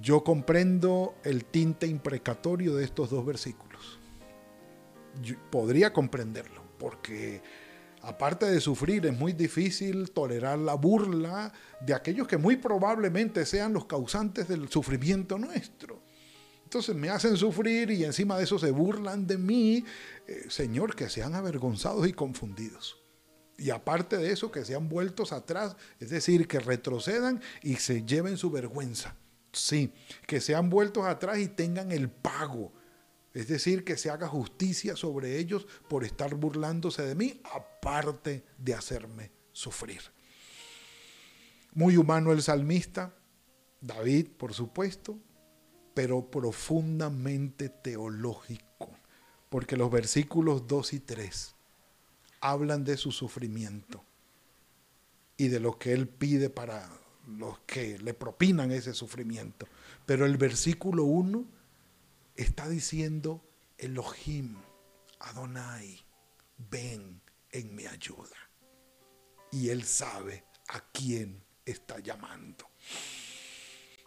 Yo 0.00 0.22
comprendo 0.22 1.14
el 1.24 1.44
tinte 1.44 1.86
imprecatorio 1.86 2.74
de 2.74 2.84
estos 2.84 3.10
dos 3.10 3.24
versículos. 3.24 3.98
podría 5.50 5.92
comprenderlo, 5.92 6.62
porque 6.78 7.42
aparte 8.02 8.46
de 8.46 8.60
sufrir, 8.60 9.06
es 9.06 9.18
muy 9.18 9.32
difícil 9.32 10.10
tolerar 10.10 10.58
la 10.58 10.74
burla 10.74 11.52
de 11.80 11.94
aquellos 11.94 12.28
que 12.28 12.36
muy 12.36 12.56
probablemente 12.56 13.46
sean 13.46 13.72
los 13.72 13.86
causantes 13.86 14.46
del 14.48 14.68
sufrimiento 14.68 15.38
nuestro. 15.38 16.02
Entonces 16.64 16.94
me 16.94 17.08
hacen 17.08 17.36
sufrir 17.36 17.90
y 17.90 18.04
encima 18.04 18.36
de 18.36 18.44
eso 18.44 18.58
se 18.58 18.72
burlan 18.72 19.26
de 19.26 19.38
mí. 19.38 19.84
Eh, 20.26 20.46
señor, 20.48 20.94
que 20.94 21.08
sean 21.08 21.34
avergonzados 21.34 22.06
y 22.06 22.12
confundidos. 22.12 22.96
Y 23.56 23.70
aparte 23.70 24.18
de 24.18 24.32
eso, 24.32 24.50
que 24.50 24.64
sean 24.64 24.88
vueltos 24.88 25.32
atrás, 25.32 25.76
es 25.98 26.10
decir, 26.10 26.46
que 26.46 26.58
retrocedan 26.58 27.40
y 27.62 27.76
se 27.76 28.04
lleven 28.04 28.36
su 28.36 28.50
vergüenza. 28.50 29.16
Sí, 29.56 29.90
que 30.26 30.42
sean 30.42 30.68
vueltos 30.68 31.06
atrás 31.06 31.38
y 31.38 31.48
tengan 31.48 31.90
el 31.90 32.10
pago. 32.10 32.74
Es 33.32 33.48
decir, 33.48 33.84
que 33.84 33.96
se 33.96 34.10
haga 34.10 34.28
justicia 34.28 34.96
sobre 34.96 35.38
ellos 35.38 35.66
por 35.88 36.04
estar 36.04 36.34
burlándose 36.34 37.02
de 37.02 37.14
mí, 37.14 37.40
aparte 37.54 38.44
de 38.58 38.74
hacerme 38.74 39.32
sufrir. 39.52 40.02
Muy 41.72 41.96
humano 41.96 42.32
el 42.32 42.42
salmista, 42.42 43.14
David, 43.80 44.28
por 44.36 44.52
supuesto, 44.52 45.18
pero 45.94 46.30
profundamente 46.30 47.70
teológico, 47.70 48.90
porque 49.48 49.76
los 49.78 49.90
versículos 49.90 50.66
2 50.66 50.92
y 50.92 51.00
3 51.00 51.54
hablan 52.40 52.84
de 52.84 52.98
su 52.98 53.10
sufrimiento 53.10 54.04
y 55.38 55.48
de 55.48 55.60
lo 55.60 55.78
que 55.78 55.92
él 55.92 56.08
pide 56.08 56.50
para 56.50 56.90
los 57.26 57.58
que 57.60 57.98
le 57.98 58.14
propinan 58.14 58.70
ese 58.70 58.94
sufrimiento. 58.94 59.66
Pero 60.04 60.26
el 60.26 60.36
versículo 60.36 61.04
1 61.04 61.44
está 62.36 62.68
diciendo, 62.68 63.44
Elohim, 63.78 64.56
Adonai, 65.20 66.04
ven 66.70 67.20
en 67.50 67.74
mi 67.74 67.86
ayuda. 67.86 68.36
Y 69.50 69.68
él 69.70 69.84
sabe 69.84 70.44
a 70.68 70.80
quién 70.92 71.42
está 71.64 71.98
llamando. 71.98 72.66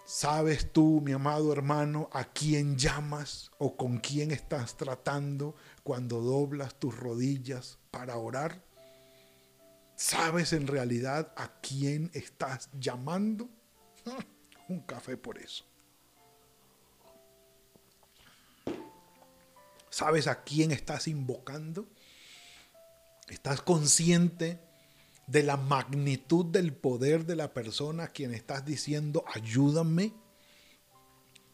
¿Sabes 0.06 0.74
tú, 0.74 1.02
mi 1.02 1.12
amado 1.12 1.54
hermano, 1.54 2.10
a 2.12 2.24
quién 2.26 2.78
llamas 2.78 3.52
o 3.60 3.78
con 3.78 4.00
quién 4.00 4.32
estás 4.32 4.76
tratando 4.76 5.56
cuando 5.84 6.20
doblas 6.20 6.80
tus 6.80 6.98
rodillas 6.98 7.78
para 7.92 8.18
orar? 8.18 8.64
¿Sabes 10.00 10.54
en 10.54 10.66
realidad 10.66 11.34
a 11.36 11.60
quién 11.60 12.10
estás 12.14 12.70
llamando? 12.80 13.50
Un 14.70 14.80
café 14.80 15.18
por 15.18 15.38
eso. 15.38 15.66
¿Sabes 19.90 20.28
a 20.28 20.42
quién 20.46 20.72
estás 20.72 21.10
invocando? 21.10 21.86
¿Estás 23.28 23.62
consciente 23.62 24.62
de 25.28 25.44
la 25.44 25.58
magnitud 25.58 26.46
del 26.46 26.72
poder 26.72 27.26
de 27.26 27.36
la 27.36 27.54
persona 27.54 28.06
a 28.06 28.14
quien 28.14 28.34
estás 28.34 28.64
diciendo, 28.64 29.26
ayúdame? 29.28 30.14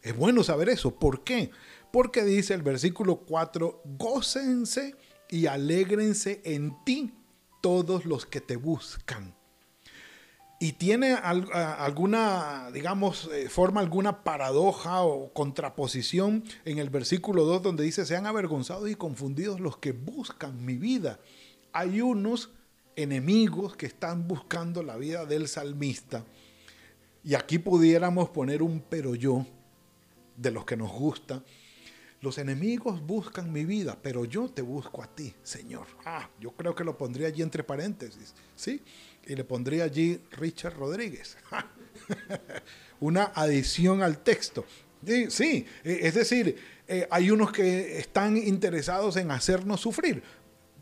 Es 0.03 0.15
bueno 0.15 0.43
saber 0.43 0.69
eso. 0.69 0.99
¿Por 0.99 1.23
qué? 1.23 1.49
Porque 1.91 2.23
dice 2.23 2.53
el 2.53 2.61
versículo 2.61 3.21
4, 3.21 3.81
gócense 3.97 4.95
y 5.31 5.47
alégrense 5.47 6.43
en 6.45 6.75
ti 6.85 7.11
todos 7.65 8.05
los 8.05 8.27
que 8.27 8.41
te 8.41 8.57
buscan. 8.57 9.33
Y 10.59 10.73
tiene 10.73 11.13
alguna, 11.13 12.69
digamos, 12.71 13.27
eh, 13.33 13.49
forma 13.49 13.81
alguna 13.81 14.23
paradoja 14.23 15.01
o 15.01 15.33
contraposición 15.33 16.43
en 16.63 16.77
el 16.77 16.91
versículo 16.91 17.43
2 17.43 17.63
donde 17.63 17.83
dice, 17.83 18.05
sean 18.05 18.27
avergonzados 18.27 18.87
y 18.87 18.93
confundidos 18.93 19.59
los 19.59 19.77
que 19.77 19.93
buscan 19.93 20.63
mi 20.63 20.77
vida. 20.77 21.19
Hay 21.73 22.01
unos 22.01 22.51
enemigos 22.95 23.75
que 23.75 23.87
están 23.87 24.27
buscando 24.27 24.83
la 24.83 24.95
vida 24.95 25.25
del 25.25 25.47
salmista. 25.47 26.23
Y 27.23 27.33
aquí 27.33 27.57
pudiéramos 27.57 28.29
poner 28.29 28.61
un 28.61 28.79
pero 28.87 29.15
yo 29.15 29.43
de 30.37 30.51
los 30.51 30.65
que 30.65 30.77
nos 30.77 30.91
gusta. 30.91 31.41
Los 32.25 32.39
enemigos 32.39 33.05
buscan 33.05 33.53
mi 33.53 33.65
vida, 33.65 33.95
pero 34.01 34.25
yo 34.25 34.49
te 34.49 34.63
busco 34.63 35.03
a 35.03 35.07
ti, 35.07 35.31
Señor. 35.43 35.85
Ah, 36.05 36.27
yo 36.39 36.53
creo 36.53 36.73
que 36.73 36.83
lo 36.83 36.97
pondría 36.97 37.27
allí 37.27 37.43
entre 37.43 37.63
paréntesis, 37.63 38.33
¿sí? 38.55 38.81
Y 39.27 39.35
le 39.35 39.43
pondría 39.43 39.83
allí 39.83 40.19
Richard 40.31 40.75
Rodríguez. 40.75 41.37
Una 42.99 43.25
adición 43.25 44.01
al 44.01 44.23
texto. 44.23 44.65
Sí, 45.29 45.67
e, 45.83 45.99
es 46.01 46.15
decir, 46.15 46.57
eh, 46.87 47.07
hay 47.11 47.29
unos 47.29 47.51
que 47.51 47.99
están 47.99 48.37
interesados 48.37 49.17
en 49.17 49.29
hacernos 49.29 49.81
sufrir 49.81 50.23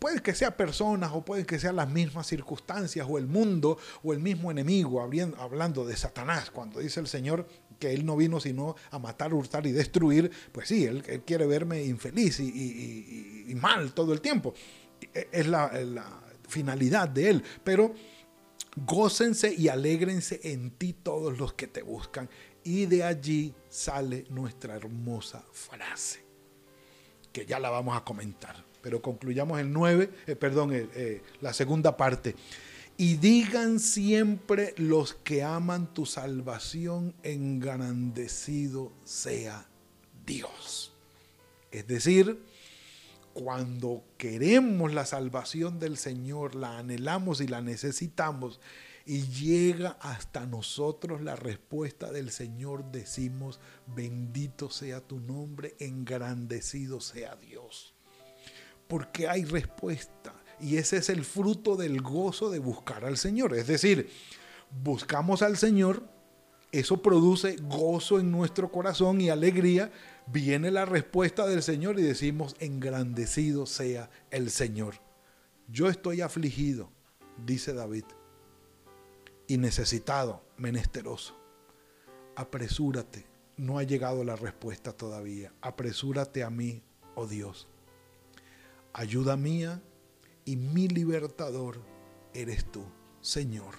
puede 0.03 0.21
que 0.21 0.35
sea 0.35 0.57
personas 0.57 1.12
o 1.13 1.23
puede 1.23 1.45
que 1.45 1.57
sean 1.57 1.77
las 1.77 1.89
mismas 1.89 2.27
circunstancias 2.27 3.07
o 3.09 3.17
el 3.17 3.25
mundo 3.25 3.77
o 4.03 4.12
el 4.12 4.19
mismo 4.19 4.51
enemigo, 4.51 5.01
hablando 5.01 5.85
de 5.85 5.95
Satanás, 5.95 6.51
cuando 6.51 6.81
dice 6.81 7.00
el 7.00 7.07
Señor 7.07 7.47
que 7.80 7.94
Él 7.94 8.06
no 8.06 8.15
vino 8.15 8.39
sino 8.39 8.75
a 8.92 9.00
matar, 9.00 9.34
hurtar 9.34 9.65
y 9.68 9.72
destruir, 9.72 10.32
pues 10.51 10.68
sí, 10.68 10.86
Él, 10.86 11.03
quiere 11.25 11.46
verme 11.46 11.84
infeliz 11.84 12.39
y, 12.39 13.53
mal 13.56 13.94
todo 13.94 14.13
el 14.13 14.22
tiempo. 14.22 14.53
E, 15.13 15.30
es 15.32 15.48
la, 15.48 15.72
la 15.84 16.22
finalidad 16.48 17.10
de 17.10 17.30
Él, 17.30 17.44
pero 17.63 17.94
gócense 18.75 19.53
y 19.53 19.68
alégrense 19.68 20.39
en 20.44 20.72
ti 20.72 20.94
todos 20.94 21.38
los 21.38 21.53
que 21.53 21.68
te 21.68 21.82
buscan. 21.82 22.30
Y 22.63 22.86
de 22.86 23.03
allí 23.03 23.53
sale 23.70 24.25
nuestra 24.30 24.75
hermosa 24.75 25.46
frase, 25.51 26.24
que 27.32 27.46
ya 27.46 27.60
la 27.60 27.70
vamos 27.70 27.98
a 27.98 28.03
comentar 28.03 28.74
pero 28.84 29.01
concluyamos 29.01 29.60
el 29.62 29.72
9, 29.72 30.10
eh, 30.27 30.36
perdón, 30.36 30.72
eh, 30.74 31.22
la 31.39 31.53
segunda 31.53 31.96
parte. 31.96 32.36
Y 32.97 33.15
digan 33.15 33.79
siempre 33.79 34.73
los 34.77 35.15
que 35.15 35.43
aman 35.43 35.93
tu 35.93 36.05
salvación, 36.05 37.15
engrandecido 37.23 38.91
sea 39.03 39.67
Dios. 40.25 40.93
Es 41.71 41.88
decir, 41.88 42.43
cuando 43.33 44.03
queremos 44.17 44.93
la 44.93 45.05
salvación 45.05 45.79
del 45.79 45.97
Señor, 45.97 46.53
la 46.55 46.77
anhelamos 46.77 47.41
y 47.41 47.47
la 47.47 47.62
necesitamos, 47.62 48.59
y 49.05 49.23
llega 49.23 49.97
hasta 50.00 50.45
nosotros 50.45 51.21
la 51.21 51.35
respuesta 51.35 52.12
del 52.12 52.31
Señor, 52.31 52.91
decimos, 52.91 53.59
bendito 53.88 54.69
sea 54.69 55.01
tu 55.01 55.19
nombre, 55.19 55.75
engrandecido 55.79 57.01
sea 57.01 57.35
Dios 57.35 57.93
porque 58.93 59.27
hay 59.27 59.43
respuesta. 59.45 60.35
Y 60.60 60.77
ese 60.77 60.98
es 60.98 61.10
el 61.10 61.24
fruto 61.24 61.75
del 61.75 62.01
gozo 62.01 62.50
de 62.50 62.60
buscar 62.60 63.05
al 63.05 63.17
Señor. 63.17 63.55
Es 63.55 63.67
decir, 63.67 64.10
buscamos 64.83 65.41
al 65.41 65.57
Señor, 65.57 66.03
eso 66.72 67.01
produce 67.01 67.57
gozo 67.62 68.19
en 68.19 68.31
nuestro 68.31 68.72
corazón 68.72 69.22
y 69.22 69.29
alegría. 69.29 69.91
Viene 70.27 70.72
la 70.72 70.86
respuesta 70.86 71.45
del 71.45 71.63
Señor 71.63 72.00
y 72.00 72.03
decimos, 72.03 72.55
engrandecido 72.60 73.66
sea 73.66 74.09
el 74.31 74.50
Señor. 74.50 74.96
Yo 75.68 75.89
estoy 75.89 76.22
afligido, 76.22 76.89
dice 77.46 77.74
David, 77.74 78.05
y 79.48 79.57
necesitado, 79.57 80.44
menesteroso. 80.57 81.35
Apresúrate, 82.35 83.25
no 83.57 83.77
ha 83.77 83.83
llegado 83.83 84.24
la 84.24 84.35
respuesta 84.35 84.94
todavía. 84.94 85.53
Apresúrate 85.61 86.44
a 86.44 86.50
mí, 86.50 86.81
oh 87.16 87.27
Dios 87.27 87.68
ayuda 88.94 89.35
mía 89.35 89.81
y 90.46 90.56
mi 90.56 90.88
libertador 90.88 91.79
eres 92.34 92.66
tú, 92.66 92.84
Señor. 93.22 93.75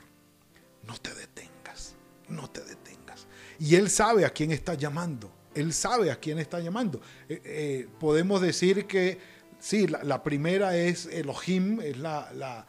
No 0.87 0.94
te 0.98 1.14
detengas, 1.14 1.94
no 2.29 2.50
te 2.50 2.62
detengas. 2.62 3.27
Y 3.59 3.77
Él 3.77 3.90
sabe 3.90 4.24
a 4.24 4.31
quién 4.31 4.50
está 4.50 4.74
llamando, 4.74 5.31
Él 5.55 5.72
sabe 5.72 6.11
a 6.11 6.16
quién 6.16 6.38
está 6.38 6.61
llamando. 6.61 7.00
Eh, 7.29 7.40
eh, 7.44 7.88
podemos 7.98 8.40
decir 8.40 8.87
que, 8.87 9.18
sí, 9.59 9.87
la, 9.87 10.22
primera 10.22 10.77
es 10.77 11.07
Elohim, 11.07 11.81
es 11.81 11.96
la 11.98 12.66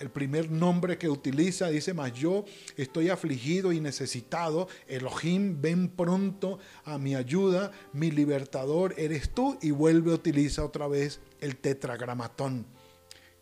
el 0.00 0.10
primer 0.10 0.50
nombre 0.50 0.98
que 0.98 1.08
utiliza, 1.08 1.68
dice, 1.68 1.94
más 1.94 2.12
yo 2.12 2.44
estoy 2.76 3.10
afligido 3.10 3.72
y 3.72 3.80
necesitado, 3.80 4.68
Elohim, 4.88 5.60
ven 5.60 5.88
pronto 5.88 6.58
a 6.84 6.98
mi 6.98 7.14
ayuda, 7.14 7.70
mi 7.92 8.10
libertador 8.10 8.94
eres 8.96 9.30
tú, 9.30 9.58
y 9.60 9.70
vuelve 9.70 10.10
a 10.10 10.14
utilizar 10.14 10.64
otra 10.64 10.88
vez 10.88 11.20
el 11.40 11.56
tetragramatón, 11.56 12.66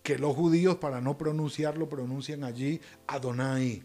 que 0.05 0.19
los 0.19 0.37
judíos 0.37 0.77
para 0.77 1.01
no 1.01 1.17
pronunciarlo 1.17 1.89
pronuncian 1.89 2.45
allí 2.45 2.79
Adonai. 3.07 3.83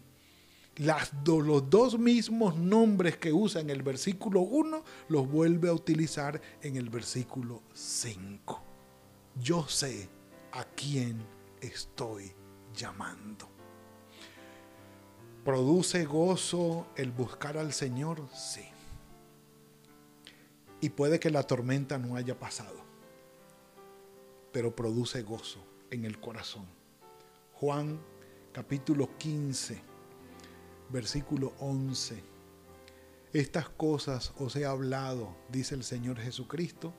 Las 0.75 1.11
los 1.25 1.69
dos 1.69 1.97
mismos 1.97 2.57
nombres 2.57 3.17
que 3.17 3.31
usa 3.31 3.61
en 3.61 3.69
el 3.69 3.81
versículo 3.83 4.41
1 4.41 4.83
los 5.07 5.29
vuelve 5.29 5.69
a 5.69 5.73
utilizar 5.73 6.41
en 6.61 6.75
el 6.75 6.89
versículo 6.89 7.63
5. 7.73 8.61
Yo 9.41 9.65
sé 9.69 10.09
a 10.51 10.65
quién 10.65 11.25
estoy 11.61 12.33
llamando. 12.75 13.47
¿Produce 15.45 16.03
gozo 16.03 16.87
el 16.97 17.11
buscar 17.11 17.57
al 17.57 17.71
Señor? 17.71 18.27
Sí. 18.35 18.65
Y 20.81 20.89
puede 20.89 21.17
que 21.17 21.29
la 21.29 21.43
tormenta 21.43 21.97
no 21.97 22.17
haya 22.17 22.37
pasado, 22.37 22.81
pero 24.51 24.75
produce 24.75 25.21
gozo 25.21 25.68
en 25.91 26.05
el 26.05 26.19
corazón. 26.19 26.65
Juan 27.53 27.99
capítulo 28.51 29.17
15, 29.17 29.81
versículo 30.89 31.53
11. 31.59 32.23
Estas 33.33 33.69
cosas 33.69 34.33
os 34.39 34.55
he 34.55 34.65
hablado, 34.65 35.35
dice 35.49 35.75
el 35.75 35.83
Señor 35.83 36.19
Jesucristo, 36.19 36.93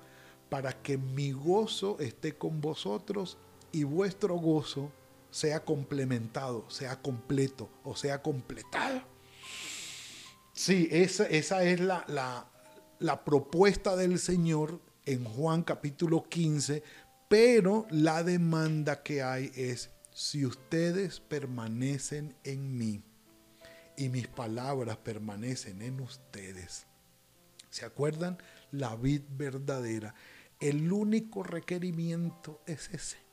para 0.49 0.83
que 0.83 0.99
mi 0.99 1.33
gozo 1.33 1.99
esté 1.99 2.37
con 2.37 2.61
vosotros 2.61 3.39
y 3.73 3.85
vuestro 3.85 4.37
gozo 4.37 4.91
sea 5.31 5.65
complementado, 5.65 6.69
sea 6.69 7.01
completo 7.01 7.71
o 7.85 7.97
sea 7.97 8.23
completado. 8.23 9.03
Sí, 10.53 10.89
esa, 10.91 11.27
esa 11.27 11.63
es 11.63 11.81
la, 11.81 12.05
la, 12.09 12.51
la 12.99 13.25
propuesta 13.25 13.97
del 13.97 14.19
Señor 14.19 14.81
en 15.07 15.25
Juan 15.25 15.63
capítulo 15.63 16.25
15, 16.29 16.83
pero 17.31 17.87
la 17.91 18.25
demanda 18.25 19.05
que 19.05 19.23
hay 19.23 19.53
es, 19.55 19.91
si 20.13 20.45
ustedes 20.45 21.21
permanecen 21.21 22.35
en 22.43 22.77
mí 22.77 23.05
y 23.97 24.09
mis 24.09 24.27
palabras 24.27 24.97
permanecen 24.97 25.81
en 25.81 26.01
ustedes, 26.01 26.89
¿se 27.71 27.85
acuerdan? 27.85 28.37
La 28.73 28.97
vid 28.97 29.23
verdadera. 29.31 30.13
El 30.59 30.93
único 30.93 31.45
requerimiento 31.45 32.61
es 32.67 32.91
ese 32.91 33.31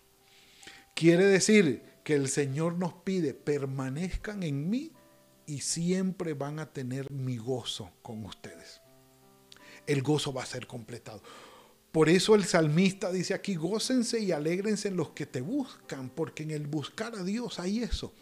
Quiere 0.97 1.25
decir 1.25 1.83
que 2.03 2.13
el 2.13 2.27
Señor 2.27 2.75
nos 2.77 2.93
pide, 2.93 3.33
permanezcan 3.33 4.43
en 4.43 4.69
mí 4.69 4.93
y 5.47 5.61
siempre 5.61 6.33
van 6.33 6.59
a 6.59 6.71
tener 6.71 7.11
mi 7.11 7.37
gozo 7.37 7.91
con 8.03 8.23
ustedes. 8.25 8.81
El 9.87 10.03
gozo 10.03 10.33
va 10.33 10.43
a 10.43 10.47
ser 10.47 10.67
completado. 10.67 11.21
Por 11.91 12.09
eso 12.09 12.35
el 12.35 12.43
salmista 12.45 13.11
dice 13.11 13.33
aquí, 13.33 13.55
gócense 13.55 14.19
y 14.19 14.31
alégrense 14.31 14.89
en 14.89 14.97
los 14.97 15.09
que 15.11 15.25
te 15.25 15.41
buscan, 15.41 16.09
porque 16.09 16.43
en 16.43 16.51
el 16.51 16.67
buscar 16.67 17.15
a 17.15 17.23
Dios 17.23 17.59
hay 17.59 17.79
eso 17.79 18.13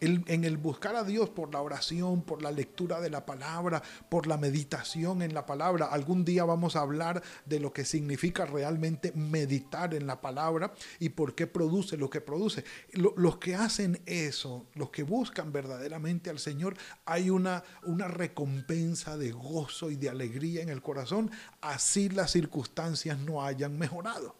en 0.00 0.44
el 0.44 0.56
buscar 0.56 0.96
a 0.96 1.04
Dios 1.04 1.30
por 1.30 1.52
la 1.52 1.60
oración, 1.60 2.22
por 2.22 2.42
la 2.42 2.50
lectura 2.50 3.00
de 3.00 3.10
la 3.10 3.24
palabra, 3.24 3.82
por 4.08 4.26
la 4.26 4.36
meditación 4.36 5.22
en 5.22 5.34
la 5.34 5.46
palabra. 5.46 5.86
Algún 5.86 6.24
día 6.24 6.44
vamos 6.44 6.76
a 6.76 6.80
hablar 6.80 7.22
de 7.44 7.60
lo 7.60 7.72
que 7.72 7.84
significa 7.84 8.46
realmente 8.46 9.12
meditar 9.12 9.94
en 9.94 10.06
la 10.06 10.20
palabra 10.20 10.72
y 10.98 11.10
por 11.10 11.34
qué 11.34 11.46
produce 11.46 11.96
lo 11.96 12.10
que 12.10 12.20
produce. 12.20 12.64
los 12.92 13.38
que 13.38 13.54
hacen 13.54 14.00
eso, 14.06 14.66
los 14.74 14.90
que 14.90 15.02
buscan 15.02 15.52
verdaderamente 15.52 16.30
al 16.30 16.38
Señor, 16.38 16.76
hay 17.04 17.30
una, 17.30 17.64
una 17.84 18.08
recompensa 18.08 19.16
de 19.16 19.32
gozo 19.32 19.90
y 19.90 19.96
de 19.96 20.08
alegría 20.08 20.62
en 20.62 20.68
el 20.68 20.82
corazón, 20.82 21.30
así 21.60 22.08
las 22.08 22.30
circunstancias 22.30 23.18
no 23.18 23.44
hayan 23.44 23.78
mejorado. 23.78 24.36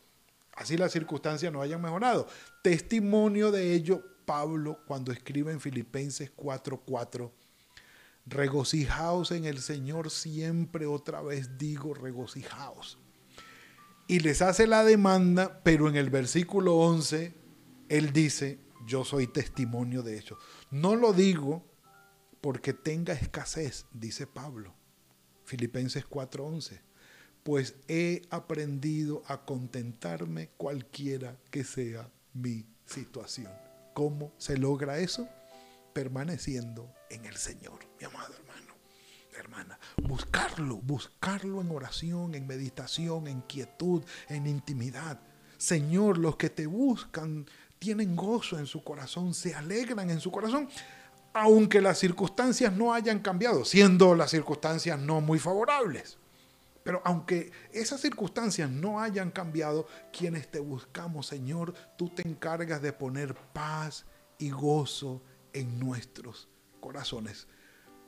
Así 0.53 0.79
las 0.79 0.93
circunstancias 0.93 1.53
no 1.53 1.61
hayan 1.61 1.83
mejorado. 1.83 2.27
Testimonio 2.63 3.53
de 3.53 3.75
ello 3.75 4.03
Pablo 4.27 4.81
cuando 4.87 5.13
escribe 5.13 5.53
en 5.53 5.61
Filipenses 5.61 6.31
4:4, 6.37 7.33
Regocijaos 8.27 9.31
en 9.31 9.45
el 9.45 9.61
Señor 9.61 10.11
siempre, 10.11 10.87
otra 10.87 11.23
vez 11.23 11.57
digo, 11.59 11.95
regocijaos. 11.95 12.99
Y 14.09 14.19
les 14.19 14.43
hace 14.43 14.67
la 14.67 14.85
demanda, 14.85 15.63
pero 15.63 15.89
en 15.89 15.95
el 15.95 16.11
versículo 16.11 16.75
11, 16.77 17.35
Él 17.89 18.13
dice, 18.13 18.59
yo 18.85 19.05
soy 19.05 19.29
testimonio 19.29 20.03
de 20.03 20.19
hecho. 20.19 20.39
No 20.71 20.97
lo 20.97 21.13
digo 21.13 21.65
porque 22.41 22.73
tenga 22.73 23.15
escasez, 23.15 23.87
dice 23.93 24.27
Pablo. 24.27 24.75
Filipenses 25.45 26.05
4:11. 26.05 26.81
Pues 27.43 27.77
he 27.87 28.23
aprendido 28.31 29.23
a 29.27 29.45
contentarme 29.45 30.51
cualquiera 30.57 31.39
que 31.51 31.63
sea 31.63 32.11
mi 32.33 32.67
situación. 32.85 33.66
¿Cómo 33.97 34.31
se 34.37 34.59
logra 34.59 34.99
eso? 34.99 35.27
Permaneciendo 35.95 36.93
en 37.09 37.25
el 37.25 37.35
Señor, 37.35 37.79
mi 37.99 38.05
amado 38.05 38.35
hermano, 38.35 38.75
hermana. 39.35 39.79
Buscarlo, 40.03 40.77
buscarlo 40.83 41.63
en 41.63 41.71
oración, 41.71 42.35
en 42.35 42.47
meditación, 42.47 43.27
en 43.27 43.41
quietud, 43.41 44.05
en 44.29 44.47
intimidad. 44.49 45.19
Señor, 45.57 46.19
los 46.19 46.37
que 46.37 46.51
te 46.51 46.67
buscan 46.67 47.47
tienen 47.79 48.15
gozo 48.17 48.59
en 48.59 48.67
su 48.67 48.85
corazón, 48.85 49.33
se 49.33 49.55
alegran 49.55 50.11
en 50.11 50.21
su 50.21 50.31
corazón, 50.31 50.69
aunque 51.33 51.81
las 51.81 51.99
circunstancias 51.99 52.75
no 52.75 52.93
hayan 52.93 53.21
cambiado, 53.21 53.65
siendo 53.65 54.15
las 54.15 54.31
circunstancias 54.31 55.01
no 55.01 55.23
muy 55.23 55.39
favorables. 55.39 56.19
Pero 56.87 57.03
aunque 57.05 57.51
esas 57.73 58.01
circunstancias 58.01 58.71
no 58.71 59.01
hayan 59.01 59.33
cambiado, 59.33 59.89
quienes 60.13 60.49
te 60.49 60.61
buscamos, 60.61 61.27
Señor, 61.27 61.75
tú 61.99 62.11
te 62.11 62.23
encargas 62.27 62.81
de 62.81 62.93
poner 62.93 63.35
paz 63.53 64.07
y 64.39 64.51
gozo 64.51 65.21
en 65.53 65.81
nuestros 65.81 66.49
corazones. 66.79 67.49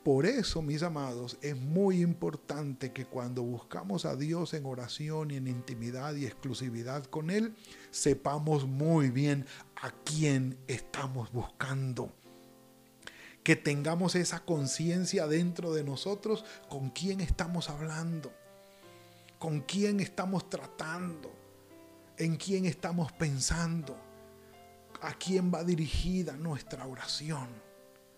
Por 0.01 0.25
eso, 0.25 0.61
mis 0.61 0.81
amados, 0.81 1.37
es 1.41 1.57
muy 1.57 2.01
importante 2.01 2.93
que 2.93 3.03
cuando 3.03 3.43
buscamos 3.43 4.05
a 4.05 4.15
Dios 4.15 4.53
en 4.53 4.65
oración 4.65 5.31
y 5.31 5.35
en 5.35 5.49
intimidad 5.49 6.15
y 6.15 6.25
exclusividad 6.25 7.03
con 7.03 7.31
Él, 7.31 7.57
sepamos 7.91 8.65
muy 8.65 9.09
bien 9.09 9.45
a 9.75 9.91
quién 10.05 10.57
estamos 10.67 11.33
buscando. 11.33 12.13
Que 13.43 13.57
tengamos 13.57 14.15
esa 14.15 14.45
conciencia 14.45 15.27
dentro 15.27 15.73
de 15.73 15.83
nosotros 15.83 16.45
con 16.69 16.91
quién 16.91 17.19
estamos 17.19 17.69
hablando, 17.69 18.31
con 19.39 19.61
quién 19.61 20.01
estamos 20.01 20.49
tratando, 20.49 21.33
en 22.17 22.35
quién 22.35 22.65
estamos 22.65 23.11
pensando, 23.13 23.97
a 25.01 25.13
quién 25.13 25.51
va 25.51 25.63
dirigida 25.63 26.35
nuestra 26.35 26.85
oración. 26.85 27.47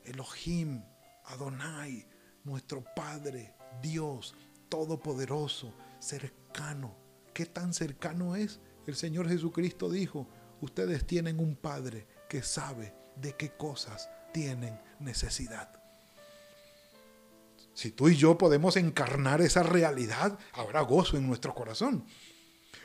Elohim, 0.04 0.84
Adonai, 1.26 2.08
nuestro 2.44 2.84
Padre, 2.96 3.54
Dios 3.82 4.36
Todopoderoso, 4.68 5.74
cercano. 6.00 6.96
¿Qué 7.34 7.46
tan 7.46 7.74
cercano 7.74 8.36
es? 8.36 8.60
El 8.88 8.96
Señor 8.96 9.28
Jesucristo 9.28 9.90
dijo, 9.90 10.28
ustedes 10.62 11.06
tienen 11.06 11.40
un 11.40 11.56
Padre 11.56 12.08
que 12.30 12.42
sabe 12.42 12.96
de 13.18 13.36
qué 13.36 13.52
cosas 13.52 14.10
tienen 14.34 14.80
necesidad. 15.00 15.81
Si 17.82 17.90
tú 17.90 18.10
y 18.10 18.16
yo 18.16 18.38
podemos 18.38 18.78
encarnar 18.78 19.42
esa 19.42 19.64
realidad, 19.64 20.38
habrá 20.54 20.82
gozo 20.82 21.18
en 21.18 21.26
nuestro 21.26 21.56
corazón. 21.56 22.06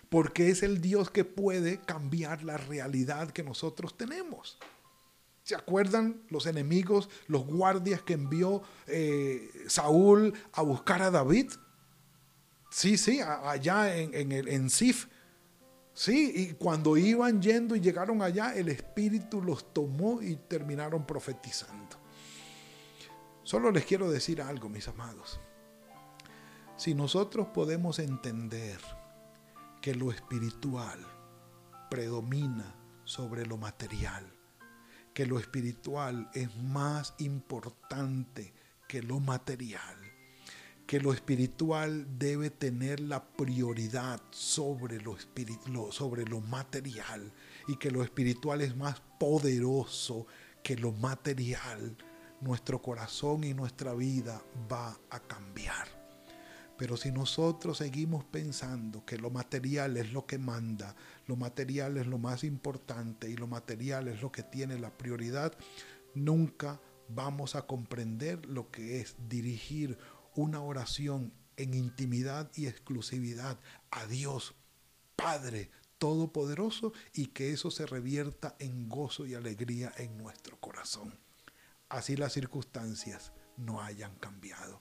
Porque 0.08 0.48
es 0.48 0.62
el 0.62 0.80
Dios 0.80 1.10
que 1.10 1.26
puede 1.26 1.82
cambiar 1.82 2.42
la 2.44 2.56
realidad 2.56 3.30
que 3.30 3.42
nosotros 3.42 3.98
tenemos. 3.98 4.56
¿Se 5.42 5.54
acuerdan 5.54 6.22
los 6.30 6.46
enemigos, 6.46 7.10
los 7.26 7.44
guardias 7.44 8.00
que 8.00 8.14
envió 8.14 8.62
eh, 8.86 9.50
Saúl 9.66 10.32
a 10.54 10.62
buscar 10.62 11.02
a 11.02 11.10
David? 11.10 11.52
Sí, 12.70 12.96
sí, 12.96 13.20
allá 13.20 13.98
en, 13.98 14.14
en, 14.14 14.48
en 14.48 14.70
Sif. 14.70 15.08
Sí, 15.92 16.32
y 16.34 16.54
cuando 16.54 16.96
iban 16.96 17.42
yendo 17.42 17.76
y 17.76 17.80
llegaron 17.80 18.22
allá, 18.22 18.54
el 18.54 18.70
Espíritu 18.70 19.42
los 19.42 19.74
tomó 19.74 20.22
y 20.22 20.36
terminaron 20.36 21.06
profetizando. 21.06 22.05
Solo 23.46 23.70
les 23.70 23.84
quiero 23.84 24.10
decir 24.10 24.42
algo, 24.42 24.68
mis 24.68 24.88
amados. 24.88 25.38
Si 26.76 26.96
nosotros 26.96 27.46
podemos 27.54 28.00
entender 28.00 28.76
que 29.80 29.94
lo 29.94 30.10
espiritual 30.10 30.98
predomina 31.88 32.74
sobre 33.04 33.46
lo 33.46 33.56
material, 33.56 34.28
que 35.14 35.26
lo 35.26 35.38
espiritual 35.38 36.28
es 36.34 36.56
más 36.56 37.14
importante 37.18 38.52
que 38.88 39.00
lo 39.00 39.20
material, 39.20 39.94
que 40.84 40.98
lo 40.98 41.12
espiritual 41.12 42.18
debe 42.18 42.50
tener 42.50 42.98
la 42.98 43.24
prioridad 43.28 44.20
sobre 44.30 45.00
lo, 45.00 45.16
sobre 45.92 46.24
lo 46.24 46.40
material 46.40 47.32
y 47.68 47.76
que 47.76 47.92
lo 47.92 48.02
espiritual 48.02 48.60
es 48.60 48.74
más 48.76 49.00
poderoso 49.20 50.26
que 50.64 50.74
lo 50.74 50.90
material, 50.90 51.96
nuestro 52.40 52.82
corazón 52.82 53.44
y 53.44 53.54
nuestra 53.54 53.94
vida 53.94 54.42
va 54.70 54.98
a 55.10 55.20
cambiar. 55.20 55.96
Pero 56.76 56.96
si 56.96 57.10
nosotros 57.10 57.78
seguimos 57.78 58.24
pensando 58.24 59.04
que 59.06 59.16
lo 59.16 59.30
material 59.30 59.96
es 59.96 60.12
lo 60.12 60.26
que 60.26 60.38
manda, 60.38 60.94
lo 61.26 61.36
material 61.36 61.96
es 61.96 62.06
lo 62.06 62.18
más 62.18 62.44
importante 62.44 63.30
y 63.30 63.36
lo 63.36 63.46
material 63.46 64.08
es 64.08 64.20
lo 64.20 64.30
que 64.30 64.42
tiene 64.42 64.78
la 64.78 64.96
prioridad, 64.96 65.56
nunca 66.14 66.80
vamos 67.08 67.54
a 67.54 67.66
comprender 67.66 68.44
lo 68.46 68.70
que 68.70 69.00
es 69.00 69.16
dirigir 69.28 69.98
una 70.34 70.60
oración 70.60 71.32
en 71.56 71.72
intimidad 71.72 72.50
y 72.54 72.66
exclusividad 72.66 73.58
a 73.90 74.06
Dios 74.06 74.54
Padre 75.16 75.70
Todopoderoso 75.98 76.92
y 77.14 77.28
que 77.28 77.52
eso 77.52 77.70
se 77.70 77.86
revierta 77.86 78.54
en 78.58 78.86
gozo 78.90 79.24
y 79.24 79.34
alegría 79.34 79.94
en 79.96 80.18
nuestro 80.18 80.60
corazón. 80.60 81.25
Así 81.88 82.16
las 82.16 82.32
circunstancias 82.32 83.32
no 83.56 83.82
hayan 83.82 84.14
cambiado. 84.16 84.80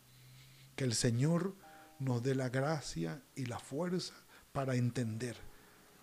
Que 0.75 0.83
el 0.83 0.95
Señor 0.95 1.55
nos 1.99 2.23
dé 2.23 2.35
la 2.35 2.49
gracia 2.49 3.23
y 3.35 3.45
la 3.45 3.59
fuerza 3.59 4.15
para 4.51 4.75
entender 4.75 5.37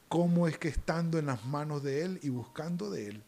cómo 0.08 0.46
es 0.46 0.58
que 0.58 0.68
estando 0.68 1.18
en 1.18 1.26
las 1.26 1.44
manos 1.44 1.82
de 1.82 2.04
Él 2.04 2.20
y 2.22 2.28
buscando 2.28 2.90
de 2.90 3.08
Él, 3.08 3.24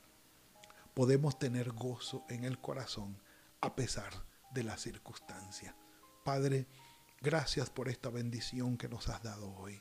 podemos 0.94 1.38
tener 1.38 1.72
gozo 1.72 2.24
en 2.28 2.44
el 2.44 2.60
corazón 2.60 3.18
a 3.60 3.74
pesar 3.74 4.12
de 4.52 4.62
las 4.62 4.80
circunstancias. 4.80 5.74
Padre, 6.24 6.66
gracias 7.20 7.68
por 7.70 7.88
esta 7.88 8.08
bendición 8.10 8.76
que 8.76 8.88
nos 8.88 9.08
has 9.08 9.22
dado 9.22 9.52
hoy. 9.56 9.80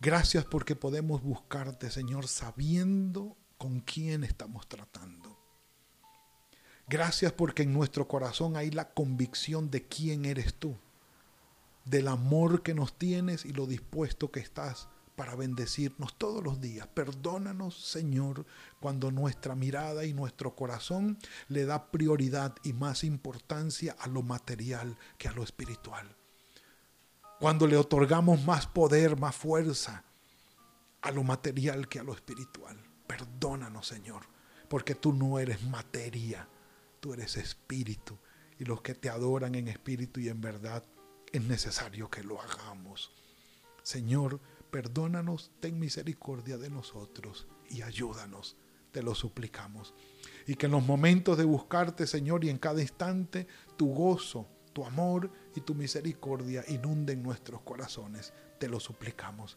Gracias 0.00 0.44
porque 0.44 0.76
podemos 0.76 1.22
buscarte, 1.22 1.90
Señor, 1.90 2.26
sabiendo 2.26 3.36
con 3.56 3.80
quién 3.80 4.24
estamos 4.24 4.68
tratando. 4.68 5.45
Gracias 6.88 7.32
porque 7.32 7.64
en 7.64 7.72
nuestro 7.72 8.06
corazón 8.06 8.56
hay 8.56 8.70
la 8.70 8.90
convicción 8.90 9.70
de 9.70 9.86
quién 9.88 10.24
eres 10.24 10.54
tú, 10.54 10.76
del 11.84 12.06
amor 12.06 12.62
que 12.62 12.74
nos 12.74 12.96
tienes 12.96 13.44
y 13.44 13.52
lo 13.52 13.66
dispuesto 13.66 14.30
que 14.30 14.40
estás 14.40 14.88
para 15.16 15.34
bendecirnos 15.34 16.16
todos 16.16 16.44
los 16.44 16.60
días. 16.60 16.86
Perdónanos, 16.86 17.76
Señor, 17.76 18.46
cuando 18.78 19.10
nuestra 19.10 19.56
mirada 19.56 20.04
y 20.04 20.12
nuestro 20.12 20.54
corazón 20.54 21.18
le 21.48 21.64
da 21.64 21.90
prioridad 21.90 22.54
y 22.62 22.72
más 22.72 23.02
importancia 23.02 23.96
a 23.98 24.06
lo 24.06 24.22
material 24.22 24.96
que 25.18 25.26
a 25.26 25.32
lo 25.32 25.42
espiritual. 25.42 26.14
Cuando 27.40 27.66
le 27.66 27.76
otorgamos 27.76 28.44
más 28.44 28.66
poder, 28.66 29.18
más 29.18 29.34
fuerza 29.34 30.04
a 31.02 31.10
lo 31.10 31.24
material 31.24 31.88
que 31.88 31.98
a 31.98 32.04
lo 32.04 32.12
espiritual. 32.12 32.78
Perdónanos, 33.06 33.88
Señor, 33.88 34.22
porque 34.68 34.94
tú 34.94 35.12
no 35.12 35.38
eres 35.38 35.62
materia, 35.64 36.48
tú 37.06 37.12
eres 37.12 37.36
espíritu. 37.36 38.18
Y 38.58 38.64
los 38.64 38.82
que 38.82 38.92
te 38.94 39.08
adoran 39.08 39.54
en 39.54 39.68
espíritu 39.68 40.18
y 40.18 40.28
en 40.28 40.40
verdad, 40.40 40.82
es 41.32 41.40
necesario 41.40 42.10
que 42.10 42.24
lo 42.24 42.42
hagamos. 42.42 43.12
Señor, 43.84 44.40
perdónanos, 44.72 45.52
ten 45.60 45.78
misericordia 45.78 46.58
de 46.58 46.68
nosotros 46.68 47.46
y 47.70 47.82
ayúdanos, 47.82 48.56
te 48.90 49.04
lo 49.04 49.14
suplicamos. 49.14 49.94
Y 50.48 50.56
que 50.56 50.66
en 50.66 50.72
los 50.72 50.84
momentos 50.84 51.38
de 51.38 51.44
buscarte, 51.44 52.08
Señor, 52.08 52.44
y 52.44 52.50
en 52.50 52.58
cada 52.58 52.82
instante, 52.82 53.46
tu 53.76 53.94
gozo, 53.94 54.48
tu 54.72 54.84
amor 54.84 55.30
y 55.54 55.60
tu 55.60 55.76
misericordia 55.76 56.64
inunden 56.66 57.22
nuestros 57.22 57.60
corazones, 57.60 58.32
te 58.58 58.68
lo 58.68 58.80
suplicamos. 58.80 59.56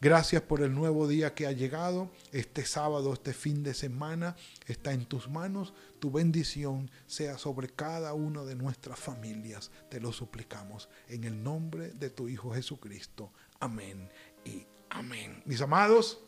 Gracias 0.00 0.42
por 0.42 0.60
el 0.60 0.74
nuevo 0.74 1.08
día 1.08 1.34
que 1.34 1.46
ha 1.46 1.52
llegado. 1.52 2.10
Este 2.30 2.66
sábado, 2.66 3.14
este 3.14 3.32
fin 3.32 3.62
de 3.62 3.72
semana 3.72 4.36
está 4.66 4.92
en 4.92 5.06
tus 5.06 5.30
manos. 5.30 5.72
Tu 5.98 6.10
bendición 6.10 6.90
sea 7.06 7.38
sobre 7.38 7.68
cada 7.68 8.12
una 8.12 8.44
de 8.44 8.54
nuestras 8.54 8.98
familias. 8.98 9.70
Te 9.88 10.00
lo 10.00 10.12
suplicamos 10.12 10.88
en 11.08 11.24
el 11.24 11.42
nombre 11.42 11.92
de 11.92 12.10
tu 12.10 12.28
Hijo 12.28 12.52
Jesucristo. 12.52 13.32
Amén 13.60 14.10
y 14.44 14.66
amén. 14.90 15.42
Mis 15.46 15.62
amados, 15.62 16.20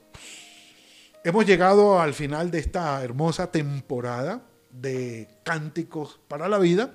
hemos 1.22 1.44
llegado 1.44 2.00
al 2.00 2.14
final 2.14 2.50
de 2.50 2.60
esta 2.60 3.04
hermosa 3.04 3.50
temporada 3.52 4.42
de 4.70 5.28
cánticos 5.44 6.20
para 6.28 6.48
la 6.48 6.58
vida 6.58 6.94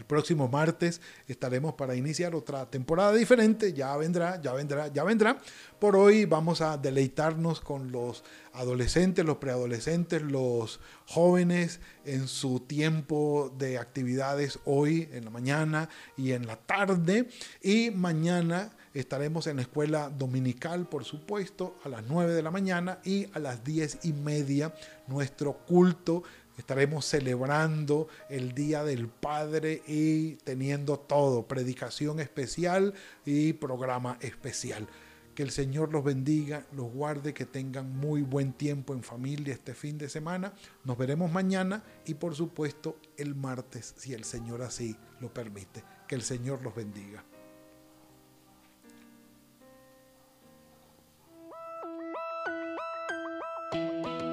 El 0.00 0.06
próximo 0.06 0.48
martes 0.48 1.02
estaremos 1.28 1.74
para 1.74 1.94
iniciar 1.94 2.34
otra 2.34 2.64
temporada 2.70 3.12
diferente. 3.12 3.74
Ya 3.74 3.94
vendrá, 3.98 4.40
ya 4.40 4.54
vendrá, 4.54 4.88
ya 4.88 5.04
vendrá. 5.04 5.38
Por 5.78 5.94
hoy 5.94 6.24
vamos 6.24 6.62
a 6.62 6.78
deleitarnos 6.78 7.60
con 7.60 7.92
los 7.92 8.24
adolescentes, 8.54 9.26
los 9.26 9.36
preadolescentes, 9.36 10.22
los 10.22 10.80
jóvenes 11.06 11.80
en 12.06 12.28
su 12.28 12.60
tiempo 12.60 13.54
de 13.58 13.76
actividades 13.76 14.58
hoy, 14.64 15.06
en 15.12 15.26
la 15.26 15.30
mañana 15.30 15.90
y 16.16 16.32
en 16.32 16.46
la 16.46 16.56
tarde. 16.56 17.28
Y 17.60 17.90
mañana 17.90 18.72
estaremos 18.94 19.46
en 19.46 19.56
la 19.56 19.62
escuela 19.62 20.08
dominical, 20.08 20.88
por 20.88 21.04
supuesto, 21.04 21.76
a 21.84 21.90
las 21.90 22.04
9 22.08 22.32
de 22.32 22.42
la 22.42 22.50
mañana 22.50 23.00
y 23.04 23.26
a 23.34 23.38
las 23.38 23.62
10 23.64 23.98
y 24.04 24.14
media 24.14 24.72
nuestro 25.06 25.58
culto 25.66 26.22
Estaremos 26.60 27.06
celebrando 27.06 28.08
el 28.28 28.52
Día 28.52 28.84
del 28.84 29.08
Padre 29.08 29.82
y 29.86 30.34
teniendo 30.44 31.00
todo, 31.00 31.48
predicación 31.48 32.20
especial 32.20 32.92
y 33.24 33.54
programa 33.54 34.18
especial. 34.20 34.86
Que 35.34 35.42
el 35.42 35.52
Señor 35.52 35.90
los 35.90 36.04
bendiga, 36.04 36.66
los 36.72 36.92
guarde, 36.92 37.32
que 37.32 37.46
tengan 37.46 37.96
muy 37.96 38.20
buen 38.20 38.52
tiempo 38.52 38.92
en 38.92 39.02
familia 39.02 39.54
este 39.54 39.72
fin 39.72 39.96
de 39.96 40.10
semana. 40.10 40.52
Nos 40.84 40.98
veremos 40.98 41.32
mañana 41.32 41.82
y 42.04 42.12
por 42.12 42.34
supuesto 42.34 42.98
el 43.16 43.34
martes, 43.34 43.94
si 43.96 44.12
el 44.12 44.24
Señor 44.24 44.60
así 44.60 44.94
lo 45.18 45.32
permite. 45.32 45.82
Que 46.06 46.14
el 46.14 46.22
Señor 46.22 46.60
los 46.62 46.74
bendiga. 46.74 47.24